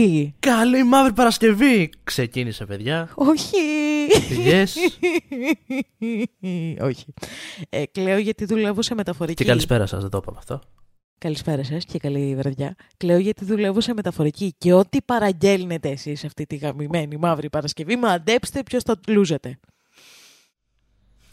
[0.00, 0.34] Καλό πρωί!
[0.38, 1.90] Καλή μαύρη Παρασκευή!
[2.04, 3.08] Ξεκίνησε, παιδιά.
[3.14, 3.56] Όχι!
[4.46, 4.68] Yes.
[6.88, 7.14] Όχι.
[7.68, 9.34] Ε, κλαίω γιατί δουλεύω σε μεταφορική.
[9.34, 10.60] Και καλησπέρα σας, δεν το είπαμε αυτό.
[11.18, 12.74] Καλησπέρα σας και καλή βραδιά.
[12.96, 18.62] Κλαίω γιατί δουλεύω σε μεταφορική και ό,τι παραγγέλνετε εσείς αυτή τη γαμημένη μαύρη Παρασκευή, μαντέψτε
[18.62, 19.58] ποιος θα λούζετε.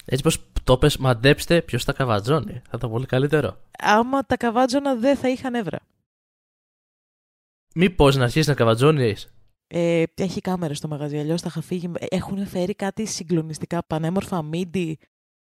[0.05, 2.53] Έτσι πως το πες, μαντέψτε ποιος τα καβατζώνει.
[2.53, 3.57] Θα ήταν πολύ καλύτερο.
[3.79, 5.79] Άμα τα καβάτζωνα δεν θα είχαν εύρα.
[7.79, 9.27] Μήπως να αρχίσεις να καβατζώνεις;
[9.67, 11.91] Ε, έχει κάμερα στο μαγαζί, αλλιώς θα είχα φύγει.
[12.09, 14.93] Έχουν φέρει κάτι συγκλονιστικά, πανέμορφα MIDI,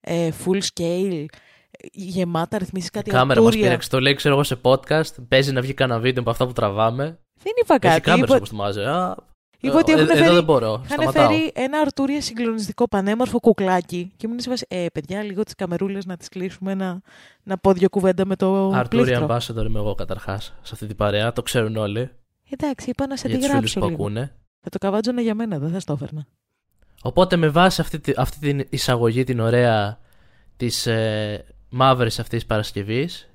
[0.01, 1.25] ε, full scale,
[1.71, 3.67] ε, γεμάτα ρυθμίσεις, κάτι Κάμερα μας αρτούρια.
[3.69, 5.15] πήραξε, το λέει ξέρω εγώ σε podcast.
[5.29, 7.05] Παίζει να βγει κανένα βίντεο από αυτά που τραβάμε.
[7.43, 8.01] Δεν είπα Έχει κάτι.
[8.01, 8.85] κάμερες Είπα, όπως το μάζε.
[8.85, 9.17] Α,
[9.61, 10.83] είπα ότι ε, έχουν εδώ φέρει, δεν μπορώ.
[10.85, 11.29] είχαν Σταματάω.
[11.29, 16.07] φέρει ένα αρτούρια συγκλονιστικό, πανέμορφο κουκλάκι και ήμουν σε βάση, ε, παιδιά, λίγο τις καμερούλες
[16.07, 17.01] να τις κλείσουμε, να,
[17.43, 19.37] να πω δύο κουβέντα με το Αρτούρια πλήκτρο.
[19.63, 21.33] Ambassador είμαι εγώ καταρχάς σε αυτή την παρέα.
[21.33, 22.11] Το ξέρουν όλοι.
[22.51, 24.03] Εντάξει, είπα να σε τη για τους φίλους γράψω που λίγο.
[24.03, 24.33] ακούνε.
[24.61, 26.27] Θα το καβάτζωνα για μένα, δεν θα στο έφερνα.
[27.03, 29.99] Οπότε με βάση αυτή, τη- αυτή την εισαγωγή την ωραία
[30.57, 33.29] της ε, μαύρης αυτής Παρασκευής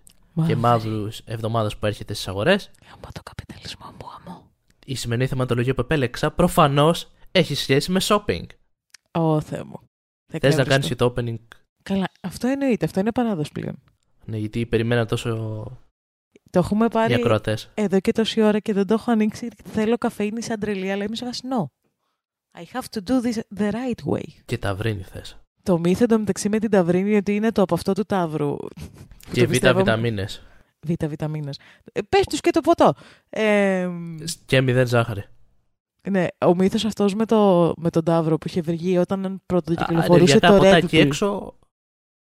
[0.48, 4.43] και μαύρους εβδομάδας που έρχεται στις αγορές Άμα το καπιταλισμό μου, αμό.
[4.86, 8.46] Η σημερινή θεματολογία που επέλεξα προφανώς έχει σχέση με shopping.
[9.12, 9.80] Ω, Θεέ μου.
[10.32, 10.70] Θα Θες να κρέμψω.
[10.70, 13.76] κάνεις και το opening; Καλά, αυτό εννοείται, αυτό είναι παράδοση πλέον.
[14.26, 15.30] ναι, γιατί περιμένα τόσο
[16.50, 17.70] Το έχουμε οι πάρει ακροατές.
[17.74, 19.48] εδώ και τόση ώρα και δεν το έχω ανοίξει.
[19.66, 21.66] Θέλω καφέινη σαν τρελή, αλλά είμαι σε βάση no.
[22.60, 24.24] I have to do this the right way.
[24.46, 25.38] Και ταυρίνη θες.
[25.64, 28.56] Το μύθο εντωμεταξύ με την ταυρίνη ότι είναι το από αυτό του ταύρου.
[29.32, 29.84] Και Το β' πιστεύω.
[30.84, 31.08] Βιταμίνες.
[31.08, 31.60] Β' βιταμίνες.
[31.92, 32.94] Ε, πες τους και το ποτό.
[33.30, 33.90] Ε,
[34.46, 35.26] Και μηδέν ζάχαρη.
[36.10, 40.14] ναι, ο μύθος αυτός με, το, με τον ταύρο που είχε βγει όταν Α, πρωτοκυκλοφορούσε
[40.14, 41.06] ενεργειακά το ποτά Red εκεί Pill.
[41.06, 41.58] έξω,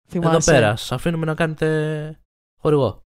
[0.10, 0.36] Θυμάσαι.
[0.52, 0.76] εδώ πέρα.
[0.76, 2.20] Σας αφήνουμε να κάνετε
[2.62, 3.04] χορηγό.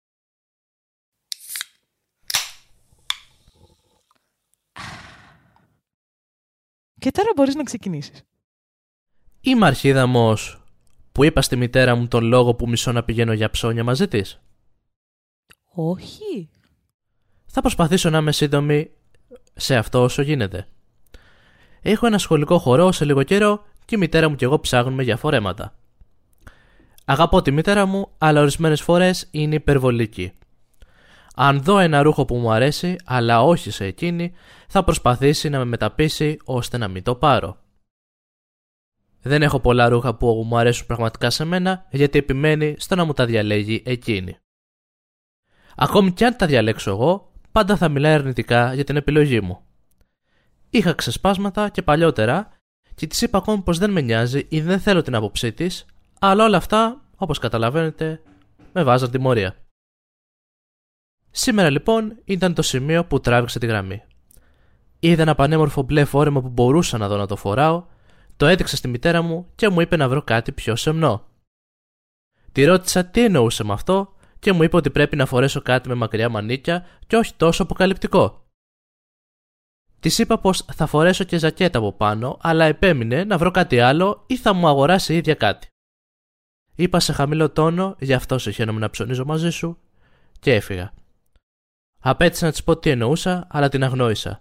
[6.98, 8.22] Και τώρα μπορείς να ξεκινήσεις.
[9.40, 10.62] Είμαι αρχίδαμος
[11.12, 14.40] που είπα στη μητέρα μου τον λόγο που μισώ να πηγαίνω για ψώνια μαζί της.
[15.74, 16.48] Όχι.
[17.46, 18.90] Θα προσπαθήσω να είμαι σύντομη
[19.54, 20.66] σε αυτό όσο γίνεται.
[21.82, 25.16] Έχω ένα σχολικό χορό σε λίγο καιρό και η μητέρα μου και εγώ ψάχνουμε για
[25.16, 25.74] φορέματα.
[27.04, 30.32] Αγαπώ τη μητέρα μου, αλλά ορισμένες φορές είναι υπερβολική.
[31.34, 34.32] Αν δω ένα ρούχο που μου αρέσει, αλλά όχι σε εκείνη,
[34.68, 37.56] θα προσπαθήσει να με μεταπίσει ώστε να μην το πάρω.
[39.22, 43.12] Δεν έχω πολλά ρούχα που μου αρέσουν πραγματικά σε μένα, γιατί επιμένει στο να μου
[43.12, 44.38] τα διαλέγει εκείνη.
[45.82, 49.60] Ακόμη κι αν τα διαλέξω εγώ, πάντα θα μιλάει αρνητικά για την επιλογή μου.
[50.70, 52.48] Είχα ξεσπάσματα και παλιότερα
[52.94, 55.86] και της είπα ακόμη πως δεν με νοιάζει ή δεν θέλω την άποψή της,
[56.18, 58.22] αλλά όλα αυτά, όπως καταλαβαίνετε,
[58.72, 59.56] με βάζαν τιμωρία.
[61.30, 64.02] Σήμερα λοιπόν ήταν το σημείο που τράβηξε τη γραμμή.
[64.98, 67.86] Είδα ένα πανέμορφο μπλε φόρεμα που μπορούσα να δω να το φοράω,
[68.36, 71.26] το έδειξα στη μητέρα μου και μου είπε να βρω κάτι πιο σεμνό.
[72.52, 75.94] Τη ρώτησα τι εννοούσε με αυτό και μου είπε ότι πρέπει να φορέσω κάτι με
[75.94, 78.44] μακριά μανίκια και όχι τόσο αποκαλυπτικό.
[80.00, 84.24] Της είπα πως θα φορέσω και ζακέτα από πάνω, αλλά επέμεινε να βρω κάτι άλλο
[84.26, 85.68] ή θα μου αγοράσει η ίδια κάτι.
[86.74, 89.78] Είπα σε χαμηλό τόνο, γι' αυτό σε χαίρομαι να ψωνίζω μαζί σου,
[90.40, 90.92] και έφυγα.
[92.00, 94.40] Απέτυσα να της πω τι εννοούσα, αλλά την αγνόησα.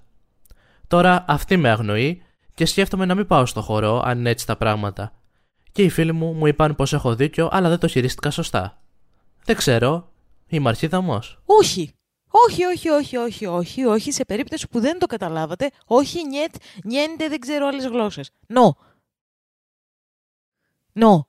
[0.88, 2.24] Τώρα αυτή με αγνοεί
[2.54, 5.14] και σκέφτομαι να μην πάω στο χορό αν είναι έτσι τα πράγματα.
[5.72, 8.82] Και οι φίλοι μου μου είπαν πως έχω δίκιο, αλλά δεν το χειρίστηκα σωστά.
[9.50, 10.12] Δεν ξέρω,
[10.48, 11.42] είμαι αρχίδαμος.
[11.46, 11.94] Όχι.
[12.48, 17.28] Όχι, όχι, όχι, όχι, όχι, όχι, σε περίπτωση που δεν το καταλάβατε, όχι, νιέτ, νιέντε,
[17.28, 18.32] δεν ξέρω άλλες γλώσσες.
[18.48, 18.78] Νο.
[20.92, 21.28] Νο.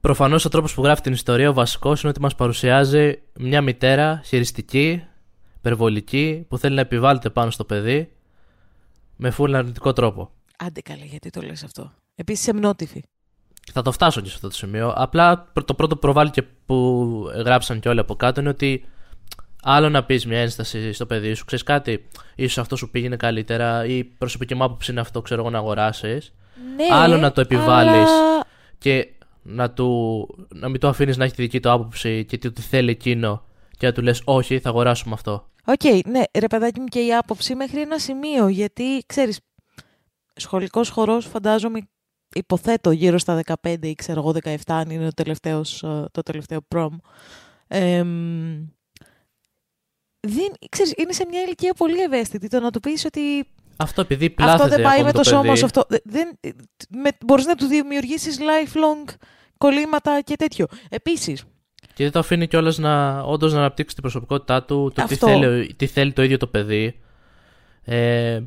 [0.00, 4.22] Προφανώς ο τρόπος που γράφει την ιστορία ο βασικός είναι ότι μας παρουσιάζει μια μητέρα
[4.24, 5.04] χειριστική,
[5.56, 8.12] υπερβολική, που θέλει να επιβάλλεται πάνω στο παιδί
[9.16, 10.30] με φούλ αρνητικό τρόπο.
[10.58, 11.92] Άντε καλέ, γιατί το λες αυτό.
[12.14, 13.02] Επίσης σεμνότυφη.
[13.72, 14.92] Θα το φτάσω και σε αυτό το σημείο.
[14.96, 18.84] Απλά το πρώτο προβάλλει και που γράψαν και όλοι από κάτω είναι ότι
[19.62, 23.84] άλλο να πεις μια ένσταση στο παιδί σου, ξέρεις κάτι, ίσως αυτό σου πήγαινε καλύτερα
[23.86, 26.32] ή η προσωπική μου άποψη είναι αυτό, ξέρω εγώ, να αγοράσεις.
[26.76, 27.92] Ναι, Άλλο να το επιβάλλεις.
[28.10, 28.44] αλλά-
[28.78, 29.08] και
[29.42, 32.60] να, του, να μην το αφήνεις να έχει τη δική του άποψη και τι ότι
[32.62, 33.42] θέλει εκείνο
[33.78, 35.48] και να του λες: Όχι, θα αγοράσουμε αυτό.
[35.64, 39.40] Οκ, ναι, ρε παιδάκι μου και η άποψη μέχρι ένα σημείο, γιατί ξέρεις,
[40.34, 41.78] σχολικός χορός φαντάζομαι,
[42.36, 46.66] υποθέτω γύρω στα 15 ή ξέρω εγώ 17 αν είναι το, τελευταίος, ε, το τελευταίο
[46.74, 46.88] prom.
[47.68, 48.66] Εμ,
[50.20, 53.20] δεν, ξέρεις, είναι σε μια ηλικία πολύ ευαίσθητη το να του πεις ότι
[53.76, 55.56] Αυτό επειδή πλάθεται αυτό δεν πάει ακόμη με το, το σώμα παιδί.
[55.56, 56.38] σου, αυτό, δεν,
[56.88, 59.14] με, μπορείς να του δημιουργήσεις lifelong
[59.58, 60.66] κολλήματα και τέτοιο.
[60.88, 61.44] Επίσης,
[61.94, 65.26] Και δεν το αφήνει κιόλας να όντως να αναπτύξει την προσωπικότητά του, το τι Αυτό.
[65.26, 67.00] θέλει, τι θέλει το ίδιο το παιδί.
[67.82, 68.40] Ε,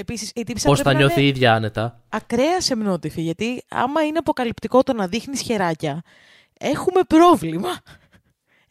[0.00, 3.20] Επίσης, η τύπησα Πώς πρέπει θα να νιώθει είναι η ίδια άνετα; ακραία σεμνότυφη.
[3.20, 6.02] Γιατί άμα είναι αποκαλυπτικό το να δείχνεις χεράκια,
[6.58, 7.68] έχουμε πρόβλημα.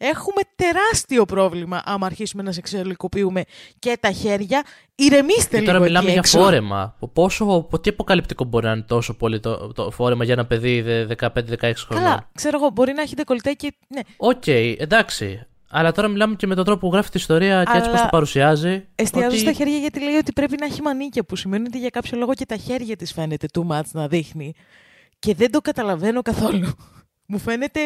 [0.00, 3.42] Έχουμε τεράστιο πρόβλημα άμα αρχίσουμε να σεξουαλικοποιούμε
[3.78, 4.62] και τα χέρια.
[4.94, 6.38] Ηρεμήστε Και λίγο τώρα μιλάμε εκεί για έξω.
[6.40, 6.96] φόρεμα.
[7.12, 11.06] Πόσο, τι αποκαλυπτικό μπορεί να είναι τόσο πολύ το, το φόρεμα για ένα παιδί δε-
[11.20, 12.04] 15-16 χρονών.
[12.04, 13.72] Καλά, ξέρω εγώ, μπορεί να έχει ντεκολτέ και.
[13.88, 14.46] Ναι, Οκ,
[14.78, 15.46] εντάξει.
[15.70, 18.02] Αλλά τώρα μιλάμε και με τον τρόπο που γράφει την ιστορία και έτσι Αλλά πώς
[18.02, 18.86] το παρουσιάζει.
[18.94, 21.88] Εστιάζω ότι- στα χέρια γιατί λέει ότι πρέπει να έχει μανίκια, που σημαίνει ότι για
[21.90, 24.54] κάποιο λόγο και τα χέρια της φαίνεται too much να δείχνει.
[25.18, 26.68] Και δεν το καταλαβαίνω καθόλου.
[27.30, 27.80] Μου φαίνεται.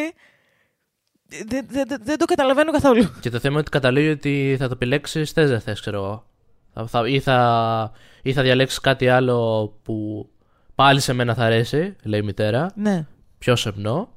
[1.47, 3.03] Δεν, δεν, δεν- δεν το καταλαβαίνω καθόλου.
[3.21, 6.25] Και το θέμα είναι ότι καταλήγει ότι θα το επιλέξεις θες δεν θες, ξέρω εγώ.
[6.73, 7.91] Θα, θα, ή, θα,
[8.21, 10.27] ή θα διαλέξεις κάτι άλλο που
[10.75, 12.71] πάλι σε μένα θα αρέσει, λέει η μητέρα.
[12.75, 13.05] Ναι.
[13.37, 14.09] Πιο σεμνό.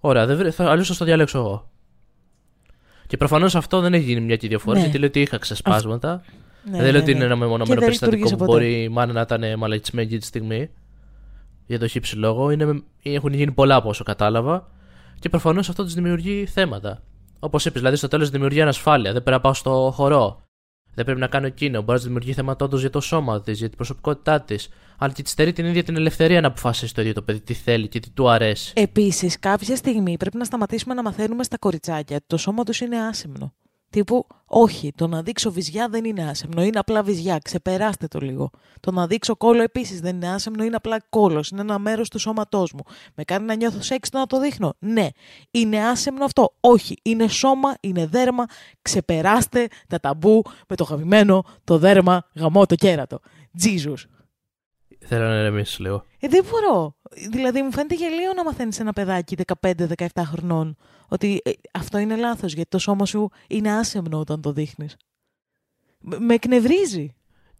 [0.00, 1.70] Ωραία, δεν βρε- θα, αλλιώς θα το διαλέξω εγώ.
[3.06, 4.84] Και προφανώς αυτό δεν έχει γίνει μια και δύο φορές, Ναι.
[4.84, 6.22] γιατί λέει ότι είχα ξεσπάσματα.
[6.64, 7.16] ναι δεν λέω ναι, ότι ναι.
[7.16, 8.58] είναι ένα Και μεμονωμένο δεν περιστατικό λειτουργήσε που ποτέ.
[8.66, 10.70] μπορεί η μάνα να ήταν μαλακισμένη εκείνη τη στιγμή.
[11.66, 12.50] Για το χύψη λόγο.
[12.50, 14.68] Είναι, με- έχουν γίνει πολλά από όσο κατάλαβα.
[15.18, 17.02] Και προφανώς αυτό τη δημιουργεί θέματα.
[17.38, 19.12] Όπως είπες, δηλαδή στο τέλος δημιουργεί ανασφάλεια.
[19.12, 20.42] Δεν πρέπει να πάω στο χορό.
[20.94, 21.78] Δεν πρέπει να κάνω εκείνο.
[21.78, 24.68] Μπορεί να της δημιουργεί θέματα όντως για το σώμα της, για την προσωπικότητά της.
[24.98, 27.54] Αλλά και τη στερεί την ίδια την ελευθερία να αποφασίσει το ίδιο το παιδί τι
[27.54, 28.72] θέλει και τι του αρέσει.
[28.76, 32.96] Επίσης, κάποια στιγμή πρέπει να σταματήσουμε να μαθαίνουμε στα κοριτσάκια ότι το σώμα τους είναι
[33.06, 33.54] άσημνο.
[33.90, 37.38] Τύπου, όχι, το να δείξω βυζιά δεν είναι άσεμνο, είναι απλά βυζιά.
[37.44, 38.50] Ξεπεράστε το λίγο.
[38.80, 41.48] Το να δείξω κόλλο επίσης δεν είναι άσεμνο, είναι απλά κόλλος.
[41.48, 42.82] Είναι ένα μέρος του σώματός μου.
[43.14, 44.74] Με κάνει να νιώθω σεξ το να το δείχνω.
[44.78, 45.08] Ναι.
[45.50, 46.54] Είναι άσεμνο αυτό.
[46.60, 46.96] Όχι.
[47.02, 48.44] Είναι σώμα, είναι δέρμα.
[48.82, 53.20] Ξεπεράστε τα ταμπού με το γαμημένο το δέρμα γαμό το κέρατο.
[53.62, 54.15] Jesus.
[55.08, 56.04] Θέλω να ηρεμήσει λίγο.
[56.20, 56.96] Ε, δεν μπορώ.
[57.30, 59.36] Δηλαδή, μου φαίνεται γελίο να μαθαίνεις ένα παιδάκι
[59.66, 60.76] 15-17 χρονών
[61.08, 64.96] ότι ε, αυτό είναι λάθος γιατί το σώμα σου είναι άσεμνο όταν το δείχνεις.
[65.98, 67.14] Με εκνευρίζει.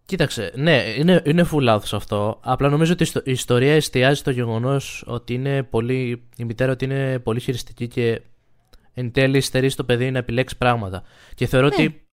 [0.05, 2.41] Κοίταξε, ναι, είναι, είναι full λάθος αυτό.
[2.43, 6.29] Απλά νομίζω ότι η ιστο- η ιστορία εστιάζει στο γεγονός ότι είναι πολύ.
[6.37, 8.21] η μητέρα ότι είναι πολύ χειριστική και
[8.95, 11.03] εν τέλει στερεί στο παιδί να επιλέξει πράγματα.
[11.35, 11.75] Και θεωρώ Ναι.
[11.75, 12.07] ότι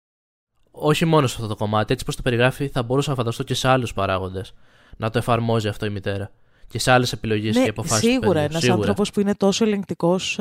[0.70, 3.55] όχι μόνος σε αυτό το κομμάτι, έτσι πώ το περιγράφει, θα μπορούσα να φανταστώ και
[3.55, 4.55] σε άλλους παράγοντες
[4.96, 6.30] να το εφαρμόζει αυτό η μητέρα.
[6.68, 8.06] Και σε άλλες επιλογές και Ναι, αποφάσει.
[8.10, 10.38] σίγουρα ένας άνθρωπος που είναι τόσο ελεγκτικός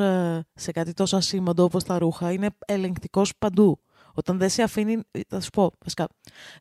[0.54, 3.78] σε κάτι τόσο ασήμαντο όπως τα ρούχα είναι ελεγκτικός παντού.
[4.14, 4.98] Όταν δεν σε αφήνει.
[5.28, 6.08] Θα σου πω, βασικά.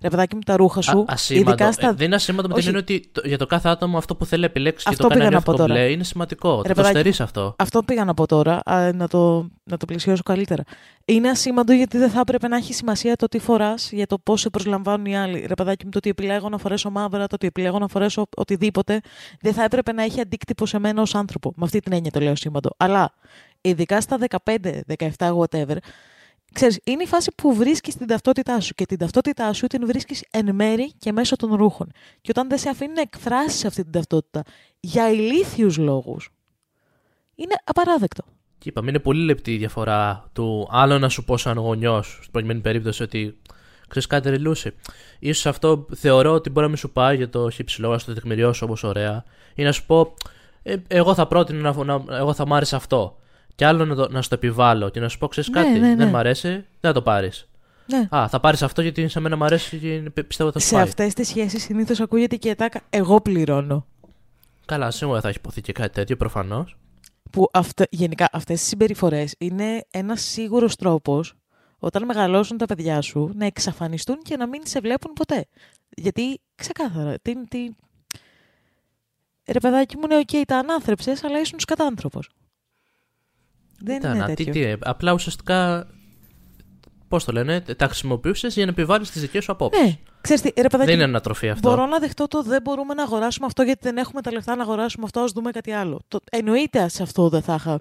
[0.02, 1.06] Ρε παιδάκι μου, τα ρούχα σου.
[1.08, 1.50] ασήμαντο.
[1.50, 1.88] ειδικά στα...
[1.88, 2.68] Ε, δεν είναι ασήμαντο με την Όχι.
[2.68, 5.10] έννοια ότι το- για το κάθε άτομο αυτό που θέλει να επιλέξει και Αυτό το
[5.10, 5.74] κάνει να πήγα να νιώθει πω τώρα.
[5.80, 6.56] κομπλέ είναι σημαντικό.
[6.56, 7.56] Θα το παιδάκι στερείς μου, αυτό.
[7.58, 10.64] Αυτό πήγα να πω τώρα, α, να, το, να το πλησιώσω καλύτερα.
[11.06, 14.42] Είναι ασήμαντο γιατί δεν θα έπρεπε να έχει σημασία το τι φοράς για το πώς
[14.42, 15.46] σε προσλαμβάνουν οι άλλοι.
[15.48, 19.00] Ρε παιδάκι μου, το ότι επιλέγω να φορέσω μαύρα, το ότι επιλέγω να φορέσω οτιδήποτε,
[19.42, 21.54] δεν θα έπρεπε να έχει αντίκτυπο σε μένα ως άνθρωπο.
[21.56, 22.70] Με αυτή την έννοια το λέω ασήμαντο.
[22.78, 23.14] Αλλά
[23.62, 24.56] ειδικά στα 15,
[25.18, 25.76] 17, whatever,
[26.54, 30.24] ξέρεις, είναι η φάση που βρίσκεις την ταυτότητά σου και την ταυτότητά σου την βρίσκεις
[30.32, 31.92] εν μέρη και μέσω των ρούχων.
[32.22, 34.44] Και όταν δεν σε αφήνει να εκφράσεις αυτή την ταυτότητα
[34.80, 36.30] για ηλίθιους λόγους,
[37.36, 38.24] είναι απαράδεκτο.
[38.58, 42.32] Και είπαμε, είναι πολύ λεπτή η διαφορά του άλλο να σου πω σαν γονιός, στην
[42.32, 43.38] προκειμένη περίπτωση ότι
[43.88, 44.74] ξέρεις κάτι ρελούσε.
[45.34, 48.20] σω αυτό θεωρώ ότι μπορεί να μην σου πάει για το χύψη λόγος, να το
[48.20, 49.24] τεκμηριώσω όπως ωραία,
[49.56, 50.14] ή να σου πω,
[50.64, 53.21] ε, εγώ θα πρότεινα να, να, εγώ θα μ' άρεσε αυτό.
[53.56, 55.80] Και άλλο να, το, να σου το επιβάλλω και να σου πω, ξέρεις Ναι, κάτι,
[55.80, 55.96] ναι, ναι.
[55.96, 57.46] δεν μ' αρέσει, δεν θα το πάρεις.
[57.86, 58.08] Ναι.
[58.18, 60.74] Α, θα πάρεις αυτό γιατί σε μένα μ' αρέσει και πιστεύω ότι θα σου Σε
[60.76, 60.84] πάει.
[60.84, 63.86] αυτές τις σχέσεις συνήθως ακούγεται και η ατάκα «εγώ πληρώνω».
[64.66, 66.78] Καλά, σίγουρα θα έχει ειπωθεί και κάτι τέτοιο προφανώς.
[67.32, 71.34] Που αυτά, γενικά αυτές τις συμπεριφορές είναι ένας σίγουρος τρόπος
[71.80, 75.46] όταν μεγαλώσουν τα παιδιά σου να εξαφανιστούν και να μην σε βλέπουν ποτέ.
[75.90, 77.68] Γιατί ξεκάθαρα, τι, τι...
[79.46, 82.30] ρε παιδάκι μου, ναι, οκ, τα ανάθρεψες, αλλά ήσουν σκατάνθρωπος.
[83.84, 84.54] Δεν Ήταν, είναι α, τι, τέτοιο.
[84.54, 85.88] τι, ε, απλά ουσιαστικά.
[87.08, 89.84] Πώς το λένε, τα χρησιμοποιούσες για να επιβάλλεις τις δικές σου απόψεις.
[89.84, 91.70] Ναι, ξέρεις τι, ρε παιδάκι Δεν είναι μου, ανατροφή αυτό.
[91.70, 94.62] Μπορώ να δεχτώ το δεν μπορούμε να αγοράσουμε αυτό γιατί δεν έχουμε τα λεφτά να
[94.62, 96.00] αγοράσουμε αυτό, ας δούμε κάτι άλλο.
[96.08, 97.80] Το, εννοείται σε αυτό δεν θα είχα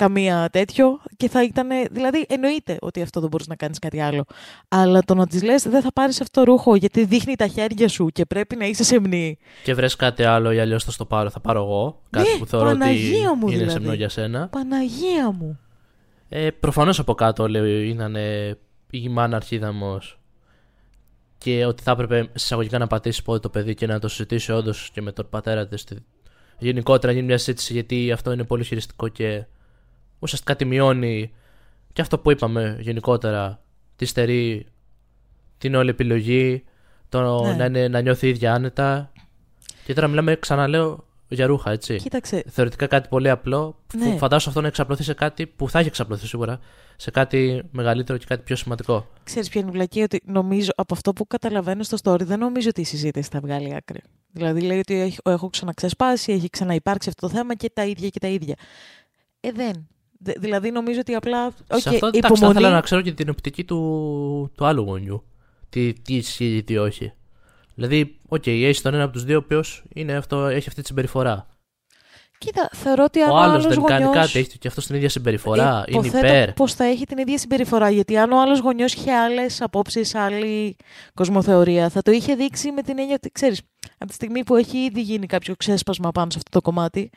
[0.00, 1.68] καμία τέτοιο και θα ήταν.
[1.90, 4.24] Δηλαδή, εννοείται ότι αυτό δεν μπορείς να κάνεις κάτι άλλο.
[4.68, 7.88] Αλλά το να της λες, δεν θα πάρεις αυτό το ρούχο γιατί δείχνει τα χέρια
[7.88, 9.38] σου και πρέπει να είσαι σεμνή.
[9.64, 12.02] Και βρες κάτι άλλο ή αλλιώς θα στο πάρω, θα πάρω εγώ.
[12.10, 13.70] Κάτι Ναι, που θεωρώ ότι Παναγία μου είναι δηλαδή.
[13.72, 14.48] σεμνό για σένα.
[14.48, 15.58] Παναγία μου.
[16.28, 18.16] Ε, Προφανώς από κάτω λέει ήταν
[18.90, 20.20] η μάνα αρχίδαμος
[21.38, 24.90] και ότι θα έπρεπε συσσαγωγικά να πατήσεις πόδι το παιδί και να το συζητήσει όντως
[24.92, 25.84] και με τον πατέρα της.
[26.58, 29.44] Γενικότερα να γίνει μια συζήτηση γιατί αυτό είναι πολύ χειριστικό και
[30.20, 31.32] ουσιαστικά τη μειώνει
[31.92, 33.62] και αυτό που είπαμε γενικότερα.
[33.96, 34.66] Τη στερεί
[35.58, 36.64] την όλη επιλογή,
[37.08, 37.54] το Ναι.
[37.54, 39.12] να, είναι, να νιώθει η ίδια άνετα.
[39.84, 41.96] Και τώρα μιλάμε, ξαναλέω, για ρούχα, έτσι.
[41.96, 42.44] Κοίταξε.
[42.48, 43.78] Θεωρητικά κάτι πολύ απλό.
[43.96, 44.06] Ναι.
[44.06, 44.16] Ναι.
[44.16, 46.58] Φαντάζομαι αυτό να εξαπλωθεί σε κάτι που θα έχει εξαπλωθεί σίγουρα.
[46.96, 49.06] Σε κάτι μεγαλύτερο και κάτι πιο σημαντικό.
[49.24, 52.68] Ξέρεις ποια είναι η βλακία, ότι νομίζω από αυτό που καταλαβαίνω στο story, δεν νομίζω
[52.68, 54.00] ότι η συζήτηση θα βγάλει άκρη.
[54.32, 58.18] Δηλαδή λέει ότι έχει- έχω ξαναξεσπάσει, έχει ξαναυπάρξει αυτό το θέμα και τα ίδια και
[58.18, 58.54] τα ίδια.
[59.40, 59.88] Ε, δεν.
[60.22, 61.50] Δε- δηλαδή νομίζω ότι απλά.
[61.50, 62.50] σε Okay, αυτό εντάξει, θα υπομονή.
[62.58, 65.24] ήθελα να ξέρω και την οπτική του, του άλλου γονιού.
[65.68, 67.12] Τι, τι ισχύει ή τι όχι.
[67.74, 71.46] Δηλαδή, οκ, έχει τον ένα από τους δύο ο οποίος έχει αυτή τη συμπεριφορά.
[72.38, 74.26] Κοίτα, θεωρώ ότι αν Ο ο άλλος άλλος δεν κάνει γονιός...
[74.26, 75.84] κάτι, έχει και αυτός την ίδια συμπεριφορά.
[75.88, 76.52] είναι Υποθέτω υπέρ.
[76.52, 77.90] πως θα έχει την ίδια συμπεριφορά.
[77.90, 80.76] Γιατί αν ο άλλος γονιός είχε άλλες απόψεις, άλλη
[81.14, 83.60] κοσμοθεωρία, θα το είχε δείξει με την έννοια ότι ξέρεις,
[83.98, 87.10] από τη στιγμή που έχει ήδη γίνει κάποιο ξέσπασμα πάνω σε αυτό το κομμάτι,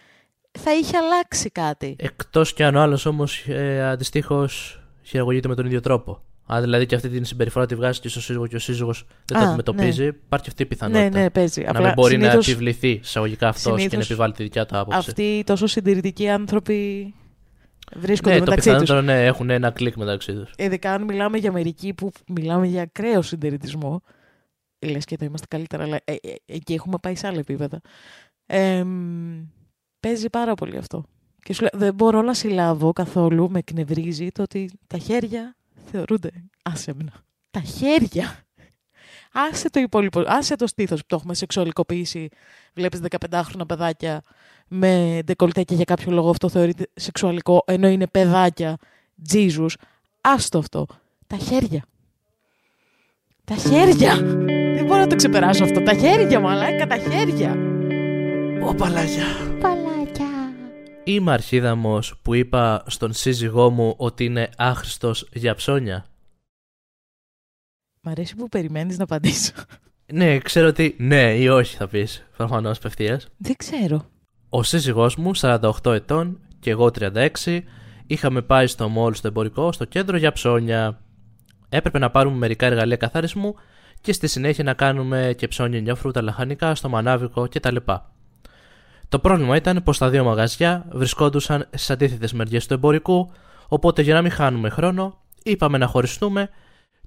[0.60, 1.96] θα είχε αλλάξει κάτι.
[2.00, 6.22] Εκτός κι αν ο άλλος όμως ε, αντιστοίχως χειραγωγείται με τον ίδιο τρόπο.
[6.46, 9.38] Αν δηλαδή και αυτή την συμπεριφορά τη βγάζει και στο σύζυγο και ο σύζυγος δεν
[9.38, 11.20] το Α, αντιμετωπίζει, υπάρχει αυτή η Ναι, πιθανότητα.
[11.20, 11.62] ναι, παίζει.
[11.62, 14.66] να Απλά μην μπορεί να συνήθως επιβληθεί εισαγωγικά αυτός και να συνήθως επιβάλλει τη δικιά
[14.66, 14.98] του άποψη.
[15.10, 17.14] αυτοί οι τόσο συντηρητικοί άνθρωποι
[17.96, 18.80] βρίσκονται ναι, το μεταξύ τους.
[18.80, 20.52] πιθανότερο ναι, έχουν ένα κλικ μεταξύ τους.
[20.58, 24.02] Ειδικά αν μιλάμε για μερικοί που μιλάμε για ακραίο συντηρητισμό.
[24.86, 27.82] Λες και εδώ είμαστε καλύτερα, αλλά ε, ε, εκεί έχουμε πάει σε άλλα επίπεδα.
[28.46, 29.42] Ε, μ,
[30.04, 31.04] παίζει πάρα πολύ αυτό.
[31.44, 35.56] Και σου λέω, δεν μπορώ να συλλάβω καθόλου, με εκνευρίζει το ότι τα χέρια
[35.92, 36.32] θεωρούνται
[36.64, 37.12] άσεμνα.
[37.52, 38.38] Τα χέρια!
[39.32, 42.30] Άσε το υπόλοιπο, άσε το στήθος που το έχουμε σεξουαλικοποιήσει.
[42.74, 44.22] Βλέπεις 15χρονα παιδάκια
[44.68, 48.78] με ντεκολτέ και για κάποιο λόγο αυτό θεωρείται σεξουαλικό, ενώ είναι παιδάκια.
[49.34, 49.68] Jesus.
[50.22, 50.86] Άστο αυτό.
[51.28, 51.86] Τα χέρια.
[53.44, 54.16] Τα χέρια!
[54.76, 55.84] Δεν μπορώ να το ξεπεράσω αυτό.
[55.84, 57.73] Τα χέρια, μαλάκα, τα χέρια!
[58.66, 59.26] Ω παλάκια.
[59.60, 60.26] Παλάκια.
[61.04, 66.06] Είμαι αρχίδαμος που είπα στον σύζυγό μου ότι είναι άχρηστος για ψώνια.
[68.02, 69.54] Μ' αρέσει που περιμένεις να απαντήσω.
[70.14, 73.28] Ναι, ξέρω ότι ναι ή όχι θα πεις, προφανώς απευθείας.
[73.38, 74.06] Δεν ξέρω.
[74.50, 77.62] Ο σύζυγός μου, 48 ετών και εγώ 36,
[78.08, 81.02] είχαμε πάει στο μόλ στο εμπορικό, στο κέντρο για ψώνια.
[81.70, 83.56] Έπρεπε να πάρουμε μερικά εργαλεία καθαρισμού
[84.02, 87.76] και στη συνέχεια να κάνουμε και ψώνια για φρούτα λαχανικά στο μανάβικο κτλ.
[89.10, 93.32] Το πρόβλημα ήταν πως τα δύο μαγαζιά βρισκόντουσαν στι αντίθετες μεριές του εμπορικού,
[93.68, 96.50] οπότε για να μην χάνουμε χρόνο, είπαμε να χωριστούμε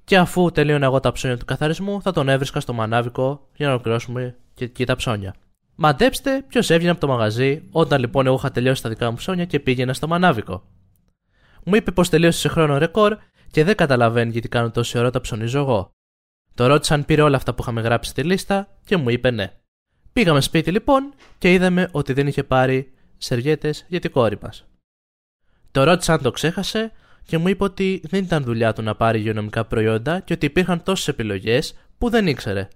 [0.05, 3.73] και αφού τελείωνα εγώ τα ψώνια του καθαρισμού, θα τον έβρισκα στο μανάβικο για να
[3.73, 5.35] ολοκληρώσουμε και εκεί τα ψώνια.
[5.75, 9.45] Μαντέψτε ποιος έβγαινε από το μαγαζί όταν λοιπόν εγώ είχα τελειώσει τα δικά μου ψώνια
[9.45, 10.62] και πήγαινα στο μανάβικο.
[11.65, 13.17] Μου είπε πως τελείωσε σε χρόνο ρεκόρ
[13.50, 15.91] και δεν καταλαβαίνει γιατί κάνω τόση ώρα τα ψωνίζω εγώ.
[16.55, 19.53] Το ρώτησα αν πήρε όλα αυτά που είχαμε γράψει στη λίστα και μου είπε ναι.
[20.17, 24.67] Πήγαμε σπίτι λοιπόν και είδαμε ότι δεν είχε πάρει σερβιέτε για την κόρη μας.
[25.71, 26.93] Το ρώτησα αν το ξέχασε
[27.25, 30.83] και μου είπε ότι δεν ήταν δουλειά του να πάρει υγειονομικά προϊόντα και ότι υπήρχαν
[30.83, 32.69] τόσες επιλογές που δεν ήξερε.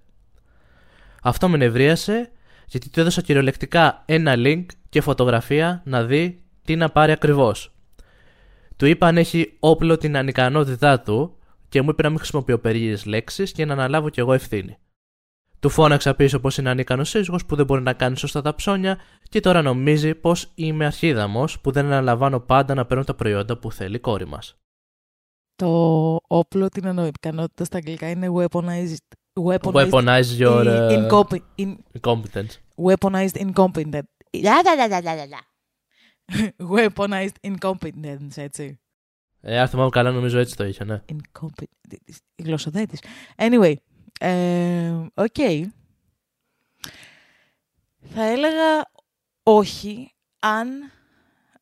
[1.21, 2.31] Αυτό με νευρίασε
[2.67, 7.73] γιατί του έδωσα κυριολεκτικά ένα link και φωτογραφία να δει τι να πάρει ακριβώς.
[8.77, 11.37] Του είπα αν έχει όπλο την ανικανότητά του
[11.69, 14.77] και μου είπε να μην χρησιμοποιώ περίεργες λέξεις και να αναλάβω κι εγώ ευθύνη.
[15.61, 18.99] Του φώναξα πίσω πως είναι ανίκανος σύζυγος που δεν μπορεί να κάνει σωστά τα ψώνια
[19.29, 23.71] και τώρα νομίζει πως είμαι αρχίδαμος που δεν αναλαμβάνω πάντα να παίρνω τα προϊόντα που
[23.71, 24.55] θέλει η κόρη μας.
[25.55, 25.67] Το
[26.27, 28.95] όπλο την ανοικανότητα στα αγγλικά είναι weaponized.
[29.43, 32.57] Weaponized, Weaponize your uh, incompe- in- incompetence.
[32.75, 34.05] weaponized incompetent.
[34.41, 35.39] Λα, λα, λα, λα, λα, λα.
[36.75, 38.79] weaponized incompetence, έτσι.
[39.41, 41.01] Ε, αν θυμάμαι καλά νομίζω έτσι το είχε, ναι.
[41.13, 41.97] Incompetent.
[42.35, 42.99] Η γλωσσοδέτης.
[43.37, 43.73] Anyway,
[44.19, 45.35] ε, οκ.
[48.13, 48.89] Θα έλεγα
[49.43, 50.67] όχι αν...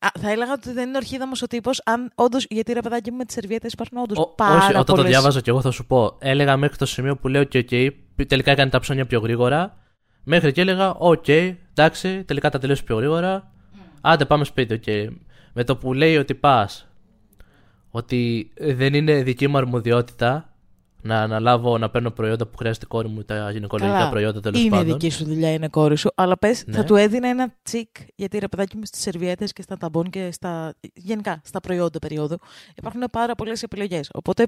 [0.02, 2.46] Α, θα έλεγα ότι δεν είναι ορχίδαμος ο τύπος, αν όντως.
[2.50, 5.10] Γιατί ρε παιδάκι μου με τις σερβιέτες υπάρχουν όντως Ο- πάρα όχι, όταν το πολλές-
[5.10, 6.16] διάβαζα και εγώ θα σου πω.
[6.18, 7.88] Έλεγα μέχρι το σημείο που λέω: OK, OK,
[8.26, 9.78] τελικά έκανε τα ψώνια πιο γρήγορα.
[10.24, 13.52] Μέχρι και έλεγα: OK, εντάξει, τελικά τα τελείωσε πιο γρήγορα.
[14.00, 15.06] Άντε, πάμε σπίτι, OK.
[15.52, 16.88] Με το που λέει ότι πας,
[17.90, 20.49] ότι δεν είναι δική μου αρμοδιότητα
[21.02, 24.60] να αναλάβω να παίρνω προϊόντα που χρειάζεται η κόρη μου, τα γυναικολογικά Καλά, προϊόντα τέλος
[24.60, 24.86] Είναι πάντων.
[24.86, 26.10] δική σου δουλειά, είναι κόρη σου.
[26.14, 26.76] Αλλά πες, Ναι.
[26.76, 30.28] θα του έδινα ένα τσικ, γιατί ρε παιδάκι μου στις σερβιέτες και στα ταμπών και
[30.32, 30.74] στα.
[30.94, 32.38] γενικά στα προϊόντα περίοδου
[32.76, 34.10] υπάρχουν πάρα πολλές επιλογές.
[34.12, 34.46] Οπότε,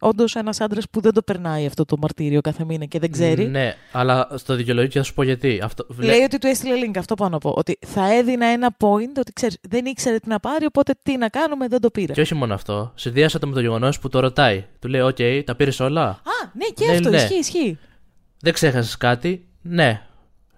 [0.00, 3.46] όντως, ένας άντρας που δεν το περνάει αυτό το μαρτύριο κάθε μήνα και δεν ξέρει.
[3.46, 5.60] Ναι, αλλά στο δικαιολογείο και θα σου πω γιατί.
[5.62, 7.54] Αυτό, βλέ- Λέει ότι του έστειλε link, αυτό πάνω να πω.
[7.56, 11.28] Ότι θα έδινα ένα point, ότι ξέρει, δεν ήξερε τι να πάρει, οπότε τι να
[11.28, 12.12] κάνουμε, δεν το πήρε.
[12.12, 12.92] Και όχι μόνο αυτό.
[12.94, 14.64] Συνδυάσα το με το γεγονός που το ρωτάει.
[14.78, 16.20] Του λέει: OK, τα πήρες όλα; Α,
[16.52, 17.16] ναι, και Ναι, αυτό ναι.
[17.16, 17.78] ισχύει, ισχύει.
[18.40, 20.02] Δεν ξέχασες κάτι; Ναι.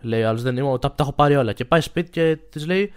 [0.00, 0.78] Λέει ο άλλος, δεν είμαι.
[0.78, 1.52] Τα, τα έχω πάρει όλα.
[1.52, 2.92] Και πάει σπίτι και της λέει: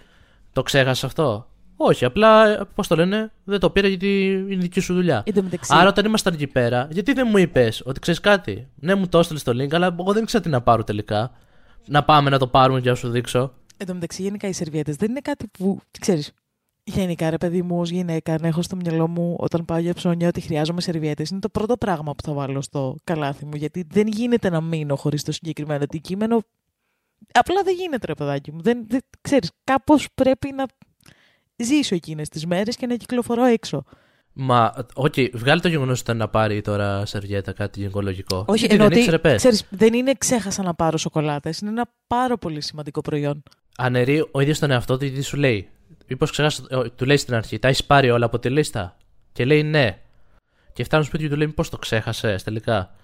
[0.53, 1.47] Το ξέχασες αυτό.
[1.81, 5.23] Όχι, απλά, πώς το λένε, δεν το πήρα γιατί είναι δική σου δουλειά.
[5.25, 8.67] Εν τω μεταξύ, Άρα, όταν ήμασταν εκεί πέρα, γιατί δεν μου είπες ότι ξέρεις κάτι.
[8.75, 11.31] Ναι, μου το έστειλες στο link, αλλά εγώ δεν ήξερα τι να πάρω τελικά.
[11.85, 13.53] Να πάμε να το πάρουμε και να σου δείξω.
[13.77, 15.79] Εν τω μεταξύ, γενικά οι σερβιέτες δεν είναι κάτι που.
[15.99, 16.31] ξέρεις.
[16.83, 20.27] Γενικά, ρε παιδί μου, ως γυναίκα, να έχω στο μυαλό μου όταν πάω για ψώνια
[20.27, 21.29] ότι χρειάζομαι σερβιέτες.
[21.29, 23.55] Είναι το πρώτο πράγμα που θα βάλω στο καλάθι μου.
[23.55, 26.39] Γιατί δεν γίνεται να μείνω χωρίς το συγκεκριμένο αντικείμενο.
[27.33, 28.61] Απλά δεν γίνεται, ρε παιδάκι μου.
[28.61, 30.65] Δεν, δεν, ξέρεις, κάπως πρέπει να
[31.63, 33.83] ζήσω εκείνες τις μέρες και να κυκλοφορώ έξω.
[34.33, 38.45] Μα, οκ, okay, βγάλε το γεγονός ότι ήταν να πάρει τώρα σερβιέτα κάτι γυναικολογικό.
[38.47, 39.35] Όχι, Γιατί ενώ δεν ότι, ήξερε, πες.
[39.35, 41.59] ξέρεις, δεν είναι ξέχασα να πάρω σοκολάτες.
[41.59, 43.43] Είναι ένα πάρα πολύ σημαντικό προϊόν.
[43.77, 45.69] Αναιρεί ο ίδιος τον εαυτό του, γιατί σου λέει.
[46.07, 48.97] Μήπως ξεχάσει, ε, του λέει στην αρχή, τα έχεις πάρει όλα από τη λίστα.
[49.31, 49.97] Και λέει ναι.
[50.73, 52.95] Και φτάνει στο σπίτι και του λέει, Μήπως το ξέχασες τελικά.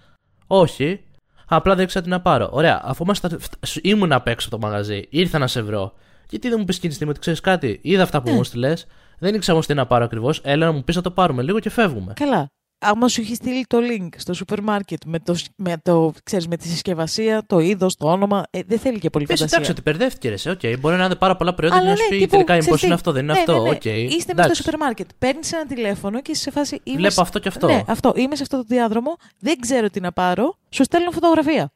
[0.47, 1.03] Όχι.
[1.47, 2.49] Απλά δεν ήξερα τι να πάρω.
[2.51, 5.93] Ωραία, αφού ήμασταν, φ- ήμουν απ' έξω από το μαγαζί, ήρθα να σε βρω.
[6.29, 8.35] Γιατί δεν μου πεις εκείνη τη στιγμή ότι ξέρεις κάτι; Είδα αυτά που Ναι.
[8.35, 8.73] μου 'στειλες.
[9.19, 10.41] Δεν ήξερα όμως τι να πάρω ακριβώς.
[10.43, 12.13] Έλα να μου πεις να το πάρουμε λίγο και φεύγουμε.
[12.15, 12.49] Καλά.
[12.79, 16.57] Άμα σου έχει στείλει το link στο σούπερ μάρκετ με, το, με, το, ξέρεις, με
[16.57, 19.57] τη συσκευασία, το είδος, το όνομα, ε, δεν θέλει και πολύ Πες φαντασία.
[19.57, 20.51] εντάξει ότι μπερδεύτηκε ρε.
[20.51, 22.53] Οκ, μπορεί να είναι πάρα πολλά προϊόντα και Αλλά να σου ναι, πει τύπου, τελικά
[22.53, 23.53] μήπως ξέρεις τι, είναι αυτό, δεν είναι ναι, αυτό.
[23.53, 23.69] ναι, ναι.
[23.69, 23.85] Οκ.
[23.85, 24.55] Είστε με στο εντάξει.
[24.63, 25.09] σούπερ μάρκετ.
[25.19, 26.79] Παίρνεις ένα τηλέφωνο και είσαι σε φάση.
[26.83, 27.67] Είμαι Βλέπω σε- αυτό και αυτό.
[27.67, 28.13] Ναι, αυτό.
[28.15, 29.15] Είμαι σε αυτό το διάδρομο.
[29.39, 30.57] Δεν ξέρω τι να πάρω.
[30.69, 31.71] Σου στέλνω φωτογραφία.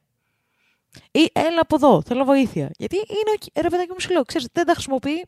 [1.12, 2.02] Ή έλα από εδώ.
[2.02, 2.72] Θέλω βοήθεια.
[2.78, 3.32] Γιατί είναι.
[3.36, 3.62] οκ.
[3.64, 5.26] Ρε παιδάκι μου σου λέω, ξέρεις, δεν τα χρησιμοποιεί.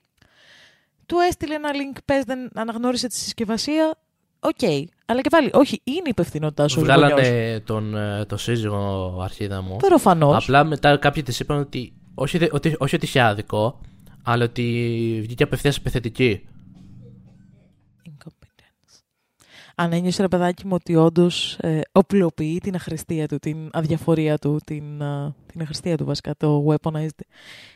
[1.05, 3.95] Του έστειλε ένα link, πες, δεν αναγνώρισε τη συσκευασία.
[4.39, 4.59] Οκ.
[5.05, 6.81] Αλλά και πάλι, όχι, είναι υπευθυνότητά σου.
[6.81, 7.09] ως γονιός.
[7.11, 9.75] Βγάλανε τον, ε, το σύζυγο αρχίδαμο.
[9.77, 10.43] Προφανώς.
[10.43, 13.81] Απλά μετά κάποιοι της είπαν ότι όχι, δε- ότι όχι ότι είχε άδικο,
[14.23, 16.47] αλλά ότι βγήκε απευθείας επιθετική.
[19.81, 24.59] Αν ένιωσε ρε παιδάκι μου ότι όντως ε, οπλοποιεί την αχρηστία του, την αδιαφορία του,
[24.65, 27.23] την, α, την αχρηστία του βασικά, το weaponized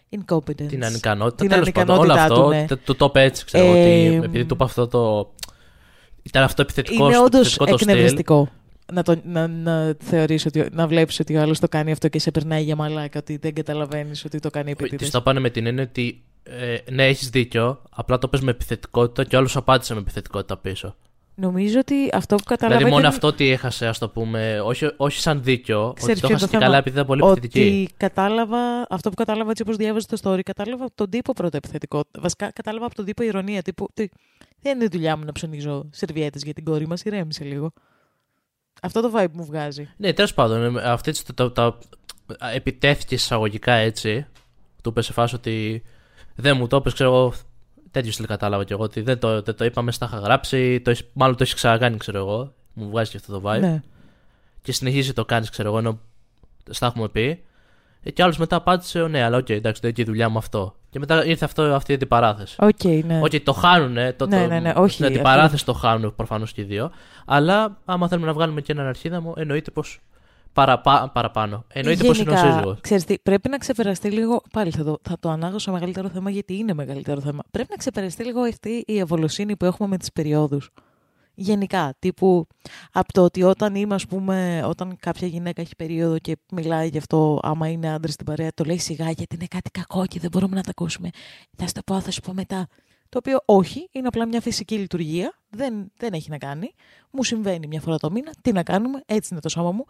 [0.09, 0.67] incompetence.
[0.67, 1.35] Την ανικανότητα.
[1.41, 2.65] Την Τέλος πάντων, όλο ανικανότητά αυτό του, ναι.
[2.67, 5.31] το, το, το είπε έτσι, ξέρω εγώ, Ε, ότι επειδή του είπα αυτό το.
[6.21, 7.89] Ήταν αυτό επιθετικό Είναι στο όντως επιθετικό το στυλ.
[7.89, 8.49] εκνευριστικό.
[8.93, 12.19] Να, το, να, να θεωρείς ότι, να βλέπεις ότι ο άλλος το κάνει αυτό και
[12.19, 15.09] σε περνάει για μαλάκα, ότι δεν καταλαβαίνεις ότι το κάνει Τη επίτηδες.
[15.09, 19.23] το πάνε με την έννοια ότι ε, ναι, έχεις δίκιο, απλά το πες με επιθετικότητα
[19.23, 20.95] και όλο απάντησε με επιθετικότητα πίσω.
[21.35, 22.83] Νομίζω ότι αυτό που καταλαβαίνει...
[22.83, 26.27] Δηλαδή, μόνο αυτό ότι έχασε, ας το πούμε, όχι, όχι σαν δίκιο, Ξέρεις ότι το
[26.27, 27.59] ποιο είναι έχασε το και θέμα; καλά επειδή ήταν πολύ επιθετική.
[27.59, 28.57] Ότι κατάλαβα,
[28.89, 32.03] αυτό που κατάλαβα έτσι όπως διάβαζα το story, κατάλαβα από τον τύπο πρώτα επιθετικό.
[32.19, 33.61] Βασικά κατάλαβα από τον τύπο ηρωνία.
[33.61, 34.07] Τύπου, τι,
[34.61, 37.71] δεν είναι δουλειά μου να ψωνίζω σερβιέτες για την κόρη μας, ηρέμησε λίγο.
[38.81, 39.89] Αυτό το vibe μου βγάζει.
[39.97, 41.77] Ναι, τέλος πάντων, ε, αυτή τη- το, το, το-
[42.53, 44.25] επιτέθηκε εισαγωγικά έτσι.
[44.83, 45.83] Του είπες σε φάση ότι
[46.35, 47.33] δεν μου το είπες, ξέρω εγώ.
[47.95, 48.83] Τέτοιο στυλ κατάλαβα κι εγώ.
[48.83, 50.81] Ότι δεν το, δεν το είπαμε, στα είχα γράψει.
[50.81, 52.53] Το, έχεις- μάλλον το έχεις ξανακάνει, ξέρω εγώ.
[52.73, 53.59] Μου βγάζει και αυτό το vibe.
[53.59, 53.81] Ναι.
[54.61, 55.99] Και συνεχίζει το κάνεις, ξέρω εγώ, ενώ
[56.69, 57.43] στα έχουμε πει.
[58.03, 60.29] Ε, και άλλος μετά απάντησε, «Ω, ναι, αλλά οκ, εντάξει, δεν είναι και η δουλειά
[60.29, 60.75] μου αυτό.
[60.89, 62.55] Και μετά ήρθε αυτό, αυτή η αντιπαράθεση.
[62.59, 63.19] Οκ, ναι.
[63.23, 64.13] Οκ, το χάνουνε.
[64.13, 66.91] Το, Ναι, το, ναι, ναι, όχι, Την αντιπαράθεση το χάνουν προφανώς και οι δύο.
[67.25, 69.99] Αλλά άμα θέλουμε να βγάλουμε και έναν αρχίδαμο, εννοείται πως
[70.55, 71.65] παραπά, παραπάνω.
[71.67, 72.79] Εννοείται πως είναι ο σύζυγος.
[72.81, 74.41] ξέρεις τι, πρέπει να ξεπεραστεί λίγο.
[74.51, 77.43] Πάλι θα το, θα το ανάγω σε μεγαλύτερο θέμα, γιατί είναι μεγαλύτερο θέμα.
[77.51, 80.69] Πρέπει να ξεπεραστεί λίγο αυτή η ευολοσύνη που έχουμε με τις περιόδους.
[81.33, 82.47] Γενικά, τύπου
[82.91, 86.97] από το ότι όταν είμαι, ας πούμε, όταν κάποια γυναίκα έχει περίοδο και μιλάει γι'
[86.97, 90.29] αυτό, άμα είναι άντρας στην παρέα, το λέει σιγά γιατί είναι κάτι κακό και δεν
[90.31, 91.09] μπορούμε να τα ακούσουμε.
[91.57, 92.67] Θα σου το πω, θα σου πω μετά.
[93.09, 95.39] Το οποίο όχι, είναι απλά μια φυσική λειτουργία.
[95.55, 96.73] Δεν, δεν έχει να κάνει.
[97.11, 98.31] Μου συμβαίνει μια φορά το μήνα.
[98.41, 99.85] Τι να κάνουμε, έτσι είναι το σώμα μου.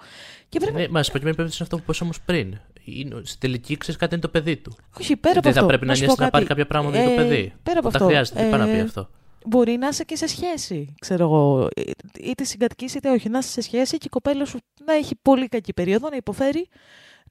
[0.50, 2.58] Και πρέπει Ναι, μα στην προκειμένη περίπτωση είναι αυτό που είπες όμως πριν.
[2.84, 4.76] Είναι, στην τελική ξέρεις κάτι είναι το παιδί του.
[5.00, 5.62] Όχι, πέρα από δεν αυτό.
[5.62, 6.32] θα πρέπει να σου πω νιώσει να κάτι.
[6.32, 7.54] πάρει κάποια πράγματα για το Ε, παιδί.
[7.64, 8.06] Πέρα από Τα αυτό.
[8.08, 9.10] χρειάζεται, τι πάει να πει ε, αυτό.
[9.46, 11.68] Μπορεί να είσαι και σε σχέση, ξέρω εγώ.
[11.76, 11.82] Ε,
[12.24, 13.30] Είτε συγκατοικείς είτε όχι.
[13.30, 16.68] Να είσαι σε σχέση και η κοπέλα σου να έχει πολύ κακή περίοδο, να υποφέρει,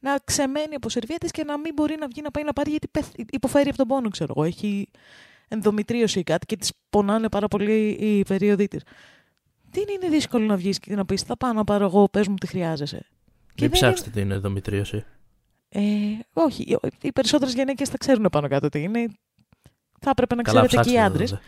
[0.01, 2.89] να ξεμένει από σερβιέτες και να μην μπορεί να βγει να πάει να πάρει γιατί
[2.89, 4.47] πεθ- υποφέρει από τον πόνο, ξέρω εγώ.
[4.47, 4.89] Έχει
[5.49, 8.83] ενδομητρίωση ή κάτι και τη πονάνε πάρα πολύ οι περίοδοι της.
[9.71, 12.35] Δεν είναι δύσκολο να βγεις και να πεις: Θα πάω να πάρω εγώ, πες μου
[12.35, 13.07] τι χρειάζεσαι.
[13.61, 15.05] Μην δεν ψάξετε την ενδομητρίωση.
[15.69, 15.81] Ε,
[16.33, 19.07] όχι, οι περισσότερες γυναίκες τα ξέρουν πάνω κάτω τι είναι.
[20.01, 21.13] Θα έπρεπε να Καλά, ξέρετε και οι ψάξτε.
[21.13, 21.39] άντρες.